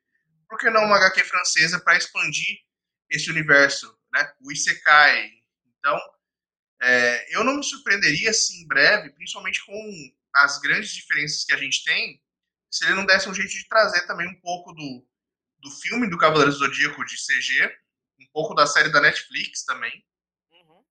por 0.47 0.57
que 0.57 0.69
não 0.69 0.85
uma 0.85 0.97
HQ 0.97 1.23
francesa 1.25 1.79
para 1.79 1.97
expandir 1.97 2.59
esse 3.09 3.29
universo, 3.29 3.97
né? 4.11 4.33
O 4.41 4.51
Isekai. 4.51 5.29
Então, 5.77 5.99
é, 6.81 7.35
eu 7.35 7.43
não 7.43 7.57
me 7.57 7.63
surpreenderia 7.63 8.33
se 8.33 8.61
em 8.61 8.67
breve, 8.67 9.09
principalmente 9.11 9.63
com 9.65 9.73
as 10.35 10.59
grandes 10.59 10.91
diferenças 10.91 11.43
que 11.45 11.53
a 11.53 11.57
gente 11.57 11.83
tem, 11.83 12.21
se 12.69 12.85
ele 12.85 12.95
não 12.95 13.05
desse 13.05 13.29
um 13.29 13.33
jeito 13.33 13.51
de 13.51 13.67
trazer 13.67 14.05
também 14.05 14.27
um 14.27 14.39
pouco 14.41 14.73
do, 14.73 15.07
do 15.59 15.71
filme 15.71 16.09
do 16.09 16.17
Cavaleiro 16.17 16.51
Zodíaco 16.51 17.05
de 17.05 17.15
CG, 17.15 17.73
um 18.19 18.27
pouco 18.33 18.53
da 18.53 18.67
série 18.67 18.91
da 18.91 18.99
Netflix 18.99 19.63
também. 19.63 20.05
Uhum. 20.51 20.83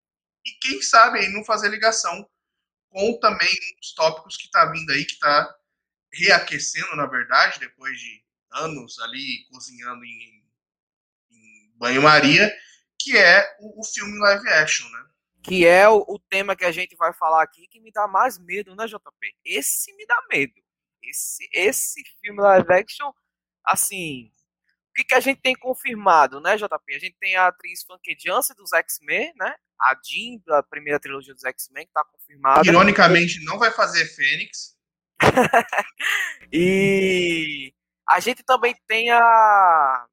E 0.47 0.53
quem 0.61 0.81
sabe 0.81 1.19
aí 1.19 1.29
não 1.29 1.45
fazer 1.45 1.69
ligação 1.69 2.29
com 2.89 3.19
também 3.19 3.55
os 3.83 3.93
tópicos 3.93 4.37
que 4.37 4.51
tá 4.51 4.67
vindo 4.67 4.91
aí, 4.93 5.05
que 5.05 5.19
tá 5.19 5.55
reaquecendo, 6.13 6.95
na 6.97 7.07
verdade, 7.07 7.59
depois 7.59 7.99
de 7.99 8.25
anos 8.53 8.99
ali 9.01 9.45
cozinhando 9.51 10.05
em, 10.05 10.45
em 11.31 11.73
banho-maria, 11.77 12.55
que 12.99 13.17
é 13.17 13.57
o, 13.61 13.81
o, 13.81 13.85
filme 13.85 14.19
live 14.19 14.49
action, 14.49 14.89
né? 14.89 15.07
Que 15.45 15.67
é 15.67 15.87
o, 15.89 15.99
o, 16.09 16.19
tema 16.19 16.57
que 16.57 16.65
a 16.65 16.73
gente 16.73 16.97
vai 16.97 17.13
falar 17.13 17.43
aqui 17.43 17.67
que 17.69 17.79
me 17.79 17.93
dá 17.93 18.09
mais 18.09 18.39
medo, 18.39 18.75
né, 18.75 18.87
JP? 18.87 19.37
Esse 19.45 19.95
me 19.95 20.07
dá 20.07 20.19
medo. 20.33 20.55
Esse, 21.03 21.47
esse 21.53 22.03
filme 22.19 22.41
live 22.41 22.73
action, 22.73 23.13
assim, 23.63 24.33
o 24.91 24.95
que, 24.95 25.05
que 25.05 25.15
a 25.15 25.21
gente 25.21 25.43
tem 25.43 25.55
confirmado, 25.55 26.41
né, 26.41 26.57
JP? 26.57 26.95
A 26.95 26.99
gente 26.99 27.17
tem 27.21 27.37
a 27.37 27.49
atriz 27.49 27.83
Funky 27.83 28.17
Jansen 28.19 28.57
dos 28.57 28.73
X-Men, 28.73 29.35
né? 29.37 29.55
A 29.79 29.95
Jean 30.03 30.41
da 30.47 30.63
primeira 30.63 30.99
trilogia 30.99 31.35
dos 31.35 31.45
X-Men, 31.45 31.87
que 31.87 31.93
tá 31.93 32.05
confirmada. 32.05 32.67
Ironicamente, 32.67 33.45
não 33.45 33.59
vai 33.59 33.71
fazer 33.71 34.07
Fênix. 34.07 34.75
e 36.53 37.75
a 38.09 38.19
gente 38.21 38.43
também 38.43 38.75
tem 38.87 39.11
a, 39.11 40.07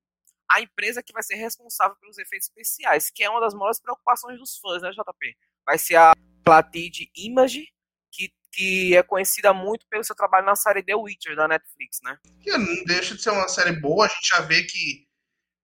a 0.52 0.62
empresa 0.62 1.04
que 1.04 1.14
vai 1.14 1.24
ser 1.24 1.36
responsável 1.36 1.96
pelos 1.98 2.18
efeitos 2.18 2.48
especiais, 2.48 3.10
que 3.10 3.24
é 3.24 3.30
uma 3.30 3.40
das 3.40 3.54
maiores 3.54 3.80
preocupações 3.80 4.38
dos 4.38 4.58
fãs, 4.58 4.82
né, 4.82 4.92
JP? 4.92 5.38
Vai 5.66 5.78
ser 5.78 5.96
a 5.96 6.14
Platid 6.44 7.10
Image, 7.16 7.68
que, 8.12 8.34
que 8.52 8.96
é 8.96 9.04
conhecida 9.04 9.54
muito 9.54 9.86
pelo 9.88 10.04
seu 10.04 10.16
trabalho 10.16 10.46
na 10.46 10.56
série 10.56 10.84
The 10.84 10.96
Witcher 10.96 11.36
da 11.36 11.48
Netflix, 11.48 12.00
né? 12.04 12.18
Que 12.42 12.52
não 12.52 12.84
deixa 12.86 13.16
de 13.16 13.22
ser 13.22 13.30
uma 13.32 13.48
série 13.48 13.74
boa, 13.80 14.06
a 14.06 14.10
gente 14.10 14.28
já 14.28 14.42
vê 14.42 14.64
que 14.64 15.08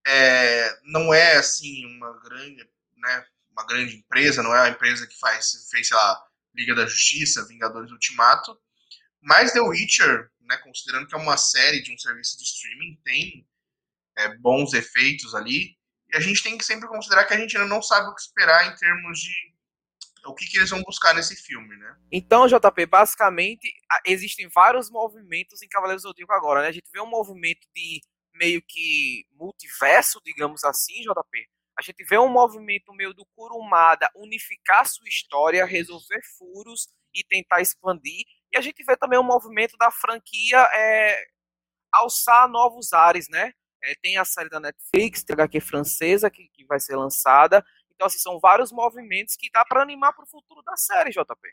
é, 0.06 0.80
não 0.84 1.14
é 1.14 1.36
assim 1.36 1.86
uma 1.86 2.20
grande, 2.22 2.70
né, 2.98 3.26
uma 3.52 3.66
grande 3.66 3.98
empresa, 3.98 4.42
não 4.42 4.56
é 4.56 4.62
uma 4.62 4.70
empresa 4.70 5.06
que 5.06 5.18
faz, 5.20 5.68
fez, 5.70 5.88
sei 5.88 5.98
lá, 5.98 6.28
Liga 6.56 6.74
da 6.74 6.86
Justiça, 6.86 7.46
Vingadores 7.46 7.92
Ultimato, 7.92 8.58
mas 9.22 9.52
The 9.52 9.60
Witcher 9.60 10.32
né, 10.48 10.58
considerando 10.58 11.08
que 11.08 11.16
é 11.16 11.18
uma 11.18 11.38
série 11.38 11.82
de 11.82 11.94
um 11.94 11.98
serviço 11.98 12.38
de 12.38 12.44
streaming, 12.44 13.00
tem 13.04 13.48
é, 14.18 14.36
bons 14.38 14.74
efeitos 14.74 15.34
ali. 15.36 15.78
E 16.10 16.18
a 16.18 16.20
gente 16.20 16.42
tem 16.42 16.58
que 16.58 16.66
sempre 16.66 16.88
considerar 16.88 17.26
que 17.26 17.34
a 17.34 17.38
gente 17.38 17.56
ainda 17.58 17.70
não 17.70 17.82
sabe 17.82 18.10
o 18.10 18.16
que 18.16 18.22
esperar 18.22 18.66
em 18.68 18.76
termos 18.76 19.20
de 19.20 19.58
o 20.26 20.34
que, 20.34 20.46
que 20.46 20.58
eles 20.58 20.70
vão 20.70 20.82
buscar 20.82 21.14
nesse 21.14 21.36
filme, 21.36 21.76
né? 21.78 21.96
Então, 22.12 22.48
JP, 22.48 22.86
basicamente, 22.86 23.72
existem 24.06 24.50
vários 24.50 24.90
movimentos 24.90 25.62
em 25.62 25.70
Cavaleiros 25.70 26.04
do 26.04 26.10
Zodíaco 26.10 26.34
agora, 26.34 26.62
né? 26.62 26.68
A 26.68 26.72
gente 26.72 26.90
vê 26.92 27.00
um 27.00 27.10
movimento 27.10 27.66
de 27.74 28.02
meio 28.34 28.62
que 28.62 29.26
multiverso, 29.32 30.22
digamos 30.24 30.64
assim, 30.64 31.02
JP. 31.02 31.48
A 31.78 31.82
gente 31.82 32.04
vê 32.04 32.18
um 32.18 32.28
movimento 32.28 32.94
meio 32.94 33.14
do 33.14 33.26
Kurumada 33.36 34.10
unificar 34.16 34.88
sua 34.88 35.08
história, 35.08 35.66
resolver 35.66 36.22
furos 36.38 36.88
e 37.14 37.24
tentar 37.24 37.62
expandir. 37.62 38.26
E 38.52 38.58
a 38.58 38.62
gente 38.62 38.84
vê 38.84 38.98
também 38.98 39.20
o 39.20 39.24
movimento 39.24 39.78
da 39.78 39.92
franquia 39.92 40.60
é, 40.74 41.24
alçar 41.92 42.50
novos 42.50 42.94
ares, 42.94 43.28
né? 43.30 43.54
É, 43.88 43.96
tem 43.96 44.18
a 44.18 44.26
série 44.26 44.50
da 44.50 44.60
Netflix, 44.60 45.24
tem 45.24 45.34
a 45.34 45.44
HQ 45.44 45.62
francesa 45.62 46.30
que, 46.30 46.50
que 46.50 46.66
vai 46.66 46.78
ser 46.78 46.98
lançada. 46.98 47.66
Então, 47.90 48.06
assim, 48.06 48.20
são 48.20 48.38
vários 48.38 48.70
movimentos 48.70 49.38
que 49.38 49.50
dá 49.50 49.64
para 49.64 49.82
animar 49.82 50.14
para 50.14 50.26
o 50.26 50.28
futuro 50.28 50.62
da 50.62 50.76
série, 50.76 51.10
JP. 51.10 51.50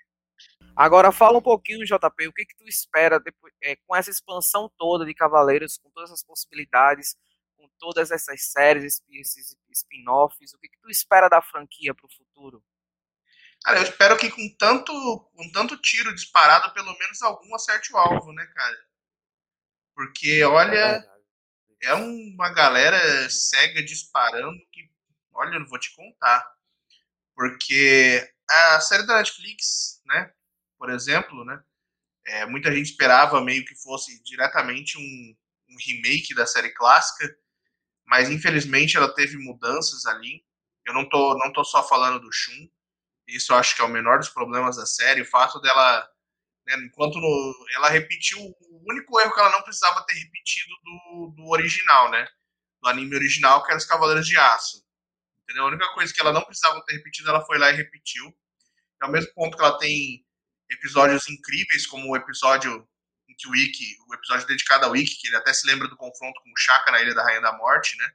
Agora, 0.74 1.12
fala 1.12 1.38
um 1.38 1.42
pouquinho, 1.42 1.86
JP, 1.86 2.26
o 2.26 2.32
que, 2.32 2.44
que 2.44 2.56
tu 2.56 2.64
espera 2.66 3.20
depois, 3.20 3.54
é, 3.62 3.76
com 3.86 3.94
essa 3.94 4.10
expansão 4.10 4.68
toda 4.76 5.06
de 5.06 5.14
Cavaleiros, 5.14 5.78
com 5.78 5.88
todas 5.90 6.10
essas 6.10 6.24
possibilidades, 6.24 7.16
com 7.56 7.68
todas 7.78 8.10
essas 8.10 8.42
séries, 8.46 9.00
esses 9.08 9.56
spin-offs, 9.70 10.52
o 10.52 10.58
que, 10.58 10.68
que 10.68 10.80
tu 10.80 10.90
espera 10.90 11.28
da 11.28 11.40
franquia 11.40 11.94
para 11.94 12.06
o 12.06 12.12
futuro? 12.12 12.64
Cara, 13.62 13.78
eu 13.78 13.84
espero 13.84 14.16
que 14.18 14.28
com 14.28 14.56
tanto, 14.58 14.92
com 15.32 15.52
tanto 15.52 15.80
tiro 15.80 16.12
disparado, 16.12 16.74
pelo 16.74 16.98
menos 16.98 17.22
algum 17.22 17.54
acerte 17.54 17.92
o 17.94 17.96
alvo, 17.96 18.32
né, 18.32 18.44
cara? 18.52 18.76
Porque, 19.94 20.42
olha, 20.42 21.13
é 21.84 21.94
uma 21.94 22.52
galera 22.52 23.28
cega 23.30 23.82
disparando 23.82 24.58
que, 24.72 24.90
olha, 25.32 25.54
eu 25.54 25.60
não 25.60 25.66
vou 25.66 25.78
te 25.78 25.94
contar. 25.94 26.44
Porque 27.34 28.32
a 28.48 28.80
série 28.80 29.06
da 29.06 29.16
Netflix, 29.16 30.00
né, 30.06 30.32
por 30.78 30.90
exemplo, 30.90 31.44
né, 31.44 31.62
é, 32.26 32.46
muita 32.46 32.72
gente 32.72 32.90
esperava 32.90 33.40
meio 33.40 33.64
que 33.64 33.74
fosse 33.74 34.22
diretamente 34.22 34.96
um, 34.98 35.36
um 35.70 35.76
remake 35.78 36.34
da 36.34 36.46
série 36.46 36.70
clássica, 36.70 37.36
mas 38.06 38.30
infelizmente 38.30 38.96
ela 38.96 39.14
teve 39.14 39.36
mudanças 39.36 40.06
ali. 40.06 40.44
Eu 40.86 40.94
não 40.94 41.08
tô, 41.08 41.36
não 41.38 41.52
tô 41.52 41.64
só 41.64 41.86
falando 41.86 42.20
do 42.20 42.32
Shun, 42.32 42.68
isso 43.26 43.52
eu 43.52 43.56
acho 43.56 43.74
que 43.74 43.82
é 43.82 43.84
o 43.84 43.88
menor 43.88 44.18
dos 44.18 44.28
problemas 44.28 44.76
da 44.76 44.86
série. 44.86 45.22
O 45.22 45.26
fato 45.26 45.60
dela, 45.60 46.08
né, 46.66 46.76
enquanto 46.84 47.20
no, 47.20 47.66
ela 47.74 47.88
repetiu 47.88 48.38
o 48.38 48.90
único 48.90 49.20
erro 49.20 49.32
que 49.32 49.40
ela 49.40 49.50
não 49.50 49.62
precisava 49.62 50.04
ter 50.06 50.14
repetido 50.14 50.74
do, 50.82 51.34
do 51.36 51.48
original, 51.48 52.10
né? 52.10 52.26
Do 52.82 52.88
anime 52.88 53.14
original, 53.14 53.62
que 53.62 53.70
era 53.70 53.78
os 53.78 53.86
Cavaleiros 53.86 54.26
de 54.26 54.36
Aço. 54.36 54.84
Entendeu? 55.42 55.64
A 55.64 55.68
única 55.68 55.92
coisa 55.94 56.12
que 56.12 56.20
ela 56.20 56.32
não 56.32 56.42
precisava 56.42 56.82
ter 56.84 56.96
repetido, 56.96 57.28
ela 57.28 57.44
foi 57.44 57.58
lá 57.58 57.70
e 57.70 57.76
repetiu. 57.76 58.34
É 59.02 59.06
o 59.06 59.10
mesmo 59.10 59.32
ponto 59.34 59.56
que 59.56 59.62
ela 59.62 59.78
tem 59.78 60.24
episódios 60.70 61.28
incríveis, 61.28 61.86
como 61.86 62.10
o 62.10 62.16
episódio 62.16 62.88
em 63.28 63.34
que 63.36 63.48
o 63.48 63.54
Ikki, 63.54 63.96
o 64.08 64.14
episódio 64.14 64.46
dedicado 64.46 64.86
ao 64.86 64.96
Ikki, 64.96 65.20
que 65.20 65.28
ele 65.28 65.36
até 65.36 65.52
se 65.52 65.66
lembra 65.66 65.88
do 65.88 65.96
confronto 65.96 66.40
com 66.42 66.50
o 66.50 66.58
Shaka 66.58 66.90
na 66.90 67.02
Ilha 67.02 67.14
da 67.14 67.22
Rainha 67.22 67.40
da 67.40 67.56
Morte, 67.56 67.96
né? 67.96 68.10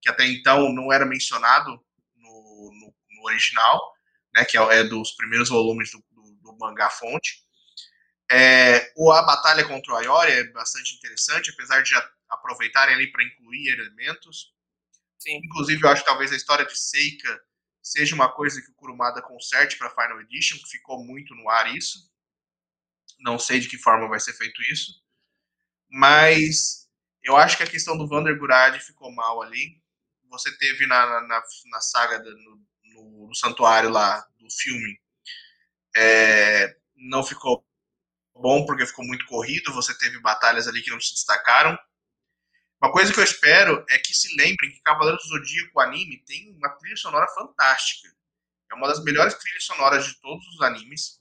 Que 0.00 0.08
até 0.08 0.24
então 0.26 0.72
não 0.72 0.92
era 0.92 1.04
mencionado 1.04 1.70
no, 2.16 2.70
no, 2.72 2.94
no 3.10 3.24
original 3.24 3.80
né, 4.34 4.44
que 4.44 4.56
é, 4.56 4.78
é 4.78 4.84
dos 4.84 5.12
primeiros 5.12 5.48
volumes 5.48 5.90
do, 5.90 6.04
do, 6.10 6.34
do 6.42 6.58
mangá 6.58 6.90
fonte. 6.90 7.42
É, 8.30 8.92
a 9.12 9.22
batalha 9.22 9.66
contra 9.66 9.92
o 9.92 9.96
Ayori 9.96 10.32
é 10.32 10.44
bastante 10.52 10.94
interessante, 10.96 11.50
apesar 11.50 11.82
de 11.82 11.94
aproveitarem 12.28 12.94
ali 12.94 13.10
para 13.10 13.24
incluir 13.24 13.68
elementos. 13.68 14.52
Sim. 15.18 15.40
Inclusive, 15.44 15.82
eu 15.82 15.88
acho 15.88 16.02
que 16.02 16.08
talvez 16.08 16.30
a 16.32 16.36
história 16.36 16.64
de 16.64 16.78
Seika 16.78 17.40
seja 17.82 18.14
uma 18.14 18.30
coisa 18.30 18.60
que 18.60 18.70
o 18.70 18.74
Kurumada 18.74 19.22
conserte 19.22 19.78
para 19.78 19.90
Final 19.90 20.20
Edition, 20.20 20.58
que 20.58 20.68
ficou 20.68 21.02
muito 21.02 21.34
no 21.34 21.48
ar 21.48 21.74
isso. 21.74 22.10
Não 23.18 23.38
sei 23.38 23.60
de 23.60 23.68
que 23.68 23.78
forma 23.78 24.08
vai 24.08 24.20
ser 24.20 24.34
feito 24.34 24.60
isso. 24.70 24.92
Mas 25.90 26.88
eu 27.22 27.36
acho 27.36 27.56
que 27.56 27.62
a 27.62 27.70
questão 27.70 27.96
do 27.96 28.06
Vander 28.06 28.38
Gurad 28.38 28.78
ficou 28.80 29.12
mal 29.12 29.42
ali. 29.42 29.82
Você 30.30 30.56
teve 30.58 30.86
na, 30.86 31.22
na, 31.22 31.42
na 31.70 31.80
saga 31.80 32.20
do, 32.20 32.36
no, 32.36 33.26
no, 33.28 33.34
santuário 33.34 33.88
lá 33.88 34.20
do 34.38 34.46
filme 34.50 35.00
é, 35.96 36.76
não 36.96 37.24
ficou 37.24 37.66
bom 38.40 38.64
porque 38.64 38.86
ficou 38.86 39.04
muito 39.04 39.26
corrido, 39.26 39.72
você 39.72 39.96
teve 39.98 40.20
batalhas 40.20 40.66
ali 40.66 40.82
que 40.82 40.90
não 40.90 41.00
se 41.00 41.14
destacaram. 41.14 41.78
Uma 42.80 42.92
coisa 42.92 43.12
que 43.12 43.18
eu 43.18 43.24
espero 43.24 43.84
é 43.90 43.98
que 43.98 44.14
se 44.14 44.34
lembrem 44.36 44.70
que 44.70 44.80
Cavaleiros 44.82 45.22
do 45.24 45.28
Zodíaco, 45.30 45.72
o 45.74 45.80
anime, 45.80 46.22
tem 46.24 46.54
uma 46.56 46.70
trilha 46.76 46.96
sonora 46.96 47.26
fantástica. 47.34 48.08
É 48.70 48.74
uma 48.74 48.86
das 48.86 49.02
melhores 49.02 49.34
trilhas 49.34 49.64
sonoras 49.64 50.06
de 50.06 50.20
todos 50.20 50.46
os 50.48 50.60
animes. 50.62 51.20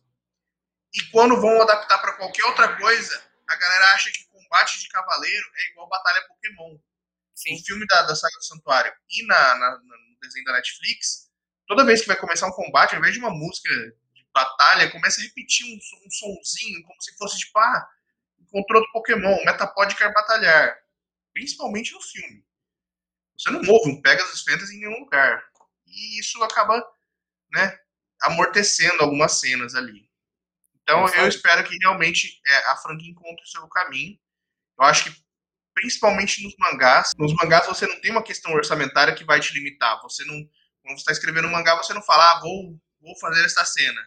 E 0.93 1.03
quando 1.11 1.39
vão 1.41 1.61
adaptar 1.61 1.97
para 1.99 2.13
qualquer 2.13 2.45
outra 2.45 2.75
coisa, 2.77 3.23
a 3.49 3.55
galera 3.55 3.93
acha 3.93 4.11
que 4.11 4.27
combate 4.27 4.79
de 4.79 4.89
cavaleiro 4.89 5.45
é 5.55 5.71
igual 5.71 5.89
batalha 5.89 6.27
Pokémon. 6.27 6.77
Sim. 7.33 7.53
No 7.53 7.65
filme 7.65 7.85
da, 7.87 8.01
da 8.03 8.15
saga 8.15 8.35
do 8.37 8.45
Santuário 8.45 8.91
e 9.09 9.25
na, 9.25 9.55
na, 9.55 9.77
no 9.79 10.19
desenho 10.21 10.45
da 10.45 10.53
Netflix, 10.53 11.29
toda 11.67 11.85
vez 11.85 12.01
que 12.01 12.07
vai 12.07 12.17
começar 12.17 12.47
um 12.47 12.51
combate, 12.51 12.93
ao 12.93 12.99
invés 12.99 13.13
de 13.13 13.19
uma 13.19 13.29
música 13.29 13.69
batalha, 14.37 14.91
começa 14.91 15.19
a 15.19 15.23
repetir 15.23 15.65
um, 15.65 15.77
um 16.05 16.11
sonzinho, 16.11 16.83
como 16.83 17.01
se 17.01 17.15
fosse 17.17 17.39
tipo, 17.39 17.57
ah, 17.57 17.87
encontrou 18.39 18.81
outro 18.81 18.93
Pokémon, 18.93 19.35
o 19.35 19.45
Metapod 19.45 19.95
quer 19.95 20.13
batalhar. 20.13 20.77
Principalmente 21.33 21.93
no 21.93 22.01
filme. 22.01 22.45
Você 23.37 23.49
não 23.51 23.61
ouve 23.71 23.91
um 23.91 24.01
Pegasus 24.01 24.43
Fantasy 24.43 24.75
em 24.75 24.79
nenhum 24.79 24.99
lugar. 24.99 25.43
E 25.85 26.19
isso 26.19 26.41
acaba, 26.43 26.83
né, 27.51 27.79
amortecendo 28.21 29.03
algumas 29.03 29.39
cenas 29.39 29.75
ali. 29.75 30.07
Então 30.81 31.07
eu 31.15 31.27
espero 31.27 31.63
que 31.67 31.77
realmente 31.77 32.39
é, 32.45 32.57
a 32.71 32.77
franquia 32.77 33.11
encontre 33.11 33.43
o 33.43 33.47
seu 33.47 33.67
caminho. 33.67 34.17
Eu 34.79 34.85
acho 34.85 35.05
que 35.05 35.27
principalmente 35.73 36.43
nos 36.43 36.55
mangás, 36.57 37.11
nos 37.17 37.33
mangás 37.35 37.67
você 37.67 37.85
não 37.85 37.99
tem 38.01 38.11
uma 38.11 38.23
questão 38.23 38.51
orçamentária 38.53 39.13
que 39.13 39.23
vai 39.23 39.39
te 39.39 39.53
limitar. 39.53 40.01
Você 40.01 40.23
não, 40.25 40.35
quando 40.81 40.95
você 40.95 41.01
está 41.01 41.11
escrevendo 41.11 41.47
um 41.47 41.51
mangá, 41.51 41.75
você 41.75 41.93
não 41.93 42.01
fala, 42.01 42.31
ah, 42.31 42.39
vou, 42.39 42.79
vou 43.01 43.19
fazer 43.19 43.45
essa 43.45 43.63
cena. 43.65 44.01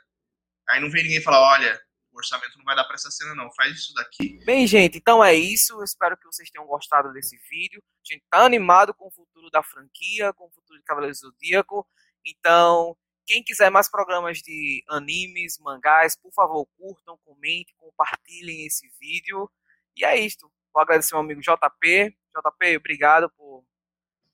Aí 0.71 0.81
não 0.81 0.91
vem 0.91 1.03
ninguém 1.03 1.21
falar, 1.21 1.41
olha, 1.41 1.81
o 2.13 2.19
orçamento 2.19 2.57
não 2.59 2.65
vai 2.65 2.77
dar 2.77 2.85
para 2.85 2.95
essa 2.95 3.11
cena 3.11 3.35
não, 3.35 3.53
faz 3.53 3.73
isso 3.73 3.93
daqui. 3.95 4.39
Bem, 4.45 4.67
gente, 4.67 4.99
então 4.99 5.23
é 5.23 5.35
isso. 5.35 5.75
Eu 5.75 5.85
espero 5.85 6.17
que 6.17 6.27
vocês 6.27 6.51
tenham 6.51 6.67
gostado 6.67 7.13
desse 7.13 7.37
vídeo. 7.49 7.83
A 7.83 8.13
gente 8.13 8.25
tá 8.31 8.45
animado 8.45 8.95
com 8.95 9.09
o 9.09 9.11
futuro 9.11 9.51
da 9.51 9.63
franquia, 9.63 10.33
com 10.33 10.47
o 10.47 10.51
futuro 10.51 10.79
de 10.79 10.85
Cavaleiros 10.85 11.21
do 11.21 11.29
Zodíaco. 11.29 11.87
Então, 12.25 12.97
quem 13.27 13.43
quiser 13.43 13.71
mais 13.71 13.91
programas 13.91 14.39
de 14.39 14.85
animes, 14.89 15.59
mangás, 15.61 16.17
por 16.17 16.33
favor, 16.33 16.67
curtam, 16.77 17.19
comentem, 17.25 17.75
compartilhem 17.77 18.67
esse 18.67 18.89
vídeo. 19.01 19.51
E 19.97 20.05
é 20.05 20.19
isto. 20.19 20.51
Vou 20.73 20.83
agradecer 20.83 21.15
ao 21.15 21.21
amigo 21.21 21.41
JP. 21.41 22.17
JP, 22.37 22.77
obrigado 22.77 23.31
por, 23.31 23.65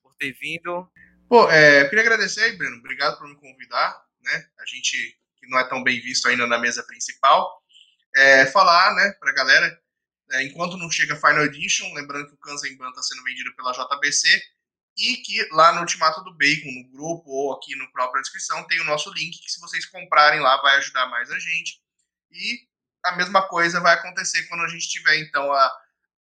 por 0.03 0.15
ter 0.17 0.33
vindo. 0.33 0.91
Pô, 1.29 1.49
é, 1.51 1.89
queria 1.89 2.03
agradecer 2.03 2.43
aí, 2.43 2.57
Breno. 2.57 2.77
Obrigado 2.77 3.19
por 3.19 3.29
me 3.29 3.37
convidar. 3.37 4.05
Né? 4.21 4.49
A 4.59 4.67
gente 4.67 5.19
que 5.47 5.51
não 5.51 5.59
é 5.59 5.69
tão 5.69 5.83
bem 5.83 6.01
visto 6.01 6.29
ainda 6.29 6.47
na 6.47 6.59
mesa 6.59 6.83
principal. 6.83 7.63
É, 8.15 8.47
falar, 8.47 8.95
né, 8.95 9.13
pra 9.21 9.33
galera, 9.33 9.81
é, 10.33 10.43
enquanto 10.43 10.77
não 10.77 10.91
chega 10.91 11.17
Final 11.17 11.45
Edition, 11.45 11.93
lembrando 11.95 12.29
que 12.29 12.35
o 12.35 12.39
Kanzenban 12.39 12.89
está 12.89 13.03
sendo 13.03 13.23
vendido 13.23 13.55
pela 13.55 13.73
JBC, 13.73 14.43
e 14.99 15.17
que 15.19 15.47
lá 15.53 15.73
no 15.73 15.81
Ultimato 15.81 16.23
do 16.25 16.35
Bacon, 16.35 16.71
no 16.71 16.91
grupo 16.91 17.31
ou 17.31 17.53
aqui 17.55 17.77
no 17.77 17.91
própria 17.93 18.23
descrição, 18.23 18.67
tem 18.67 18.81
o 18.81 18.85
nosso 18.85 19.13
link, 19.13 19.39
que 19.39 19.51
se 19.51 19.61
vocês 19.61 19.85
comprarem 19.87 20.41
lá 20.41 20.61
vai 20.63 20.77
ajudar 20.79 21.07
mais 21.07 21.31
a 21.31 21.39
gente. 21.39 21.81
E 22.31 22.61
a 23.05 23.13
mesma 23.15 23.47
coisa 23.47 23.81
vai 23.81 23.95
acontecer 23.95 24.45
quando 24.49 24.63
a 24.63 24.69
gente 24.69 24.89
tiver, 24.89 25.19
então, 25.19 25.53
a, 25.53 25.73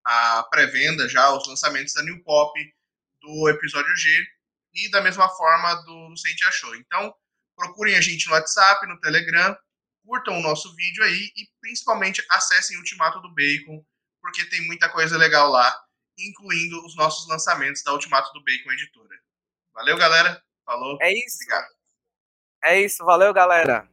a 0.05 0.43
pré-venda 0.51 1.09
já, 1.09 1.31
os 1.31 1.47
lançamentos 1.47 1.95
da 1.95 2.03
New 2.03 2.23
Pop, 2.25 2.53
do 3.21 3.49
episódio 3.49 3.97
G, 3.97 4.27
e 4.75 4.91
da 4.91 5.01
mesma 5.01 5.29
forma 5.29 5.75
do, 5.77 6.09
do 6.09 6.17
Sente 6.19 6.45
Achou. 6.45 6.75
Então, 6.75 7.15
procurem 7.57 7.97
a 7.97 8.01
gente 8.01 8.27
no 8.27 8.35
WhatsApp, 8.35 8.87
no 8.87 9.01
Telegram, 9.01 9.57
curtam 10.05 10.39
o 10.39 10.43
nosso 10.43 10.75
vídeo 10.75 11.03
aí 11.05 11.33
e 11.37 11.49
principalmente 11.61 12.25
acessem 12.31 12.77
o 12.77 12.81
Ultimato 12.81 13.21
do 13.21 13.35
Bacon, 13.35 13.85
porque 14.21 14.45
tem 14.47 14.67
muita 14.67 14.89
coisa 14.89 15.17
legal 15.17 15.51
lá 15.51 15.75
incluindo 16.19 16.85
os 16.85 16.97
nossos 16.97 17.29
lançamentos 17.29 17.83
da 17.83 17.93
Ultimato 17.93 18.33
do 18.33 18.43
Bacon 18.45 18.73
Editora. 18.73 19.19
Valeu, 19.75 19.97
galera. 19.97 20.43
Falou. 20.65 20.99
É 21.01 21.13
isso. 21.13 21.37
Obrigado. 21.43 21.69
É 22.63 22.81
isso. 22.81 23.05
Valeu, 23.05 23.35
galera. 23.35 23.89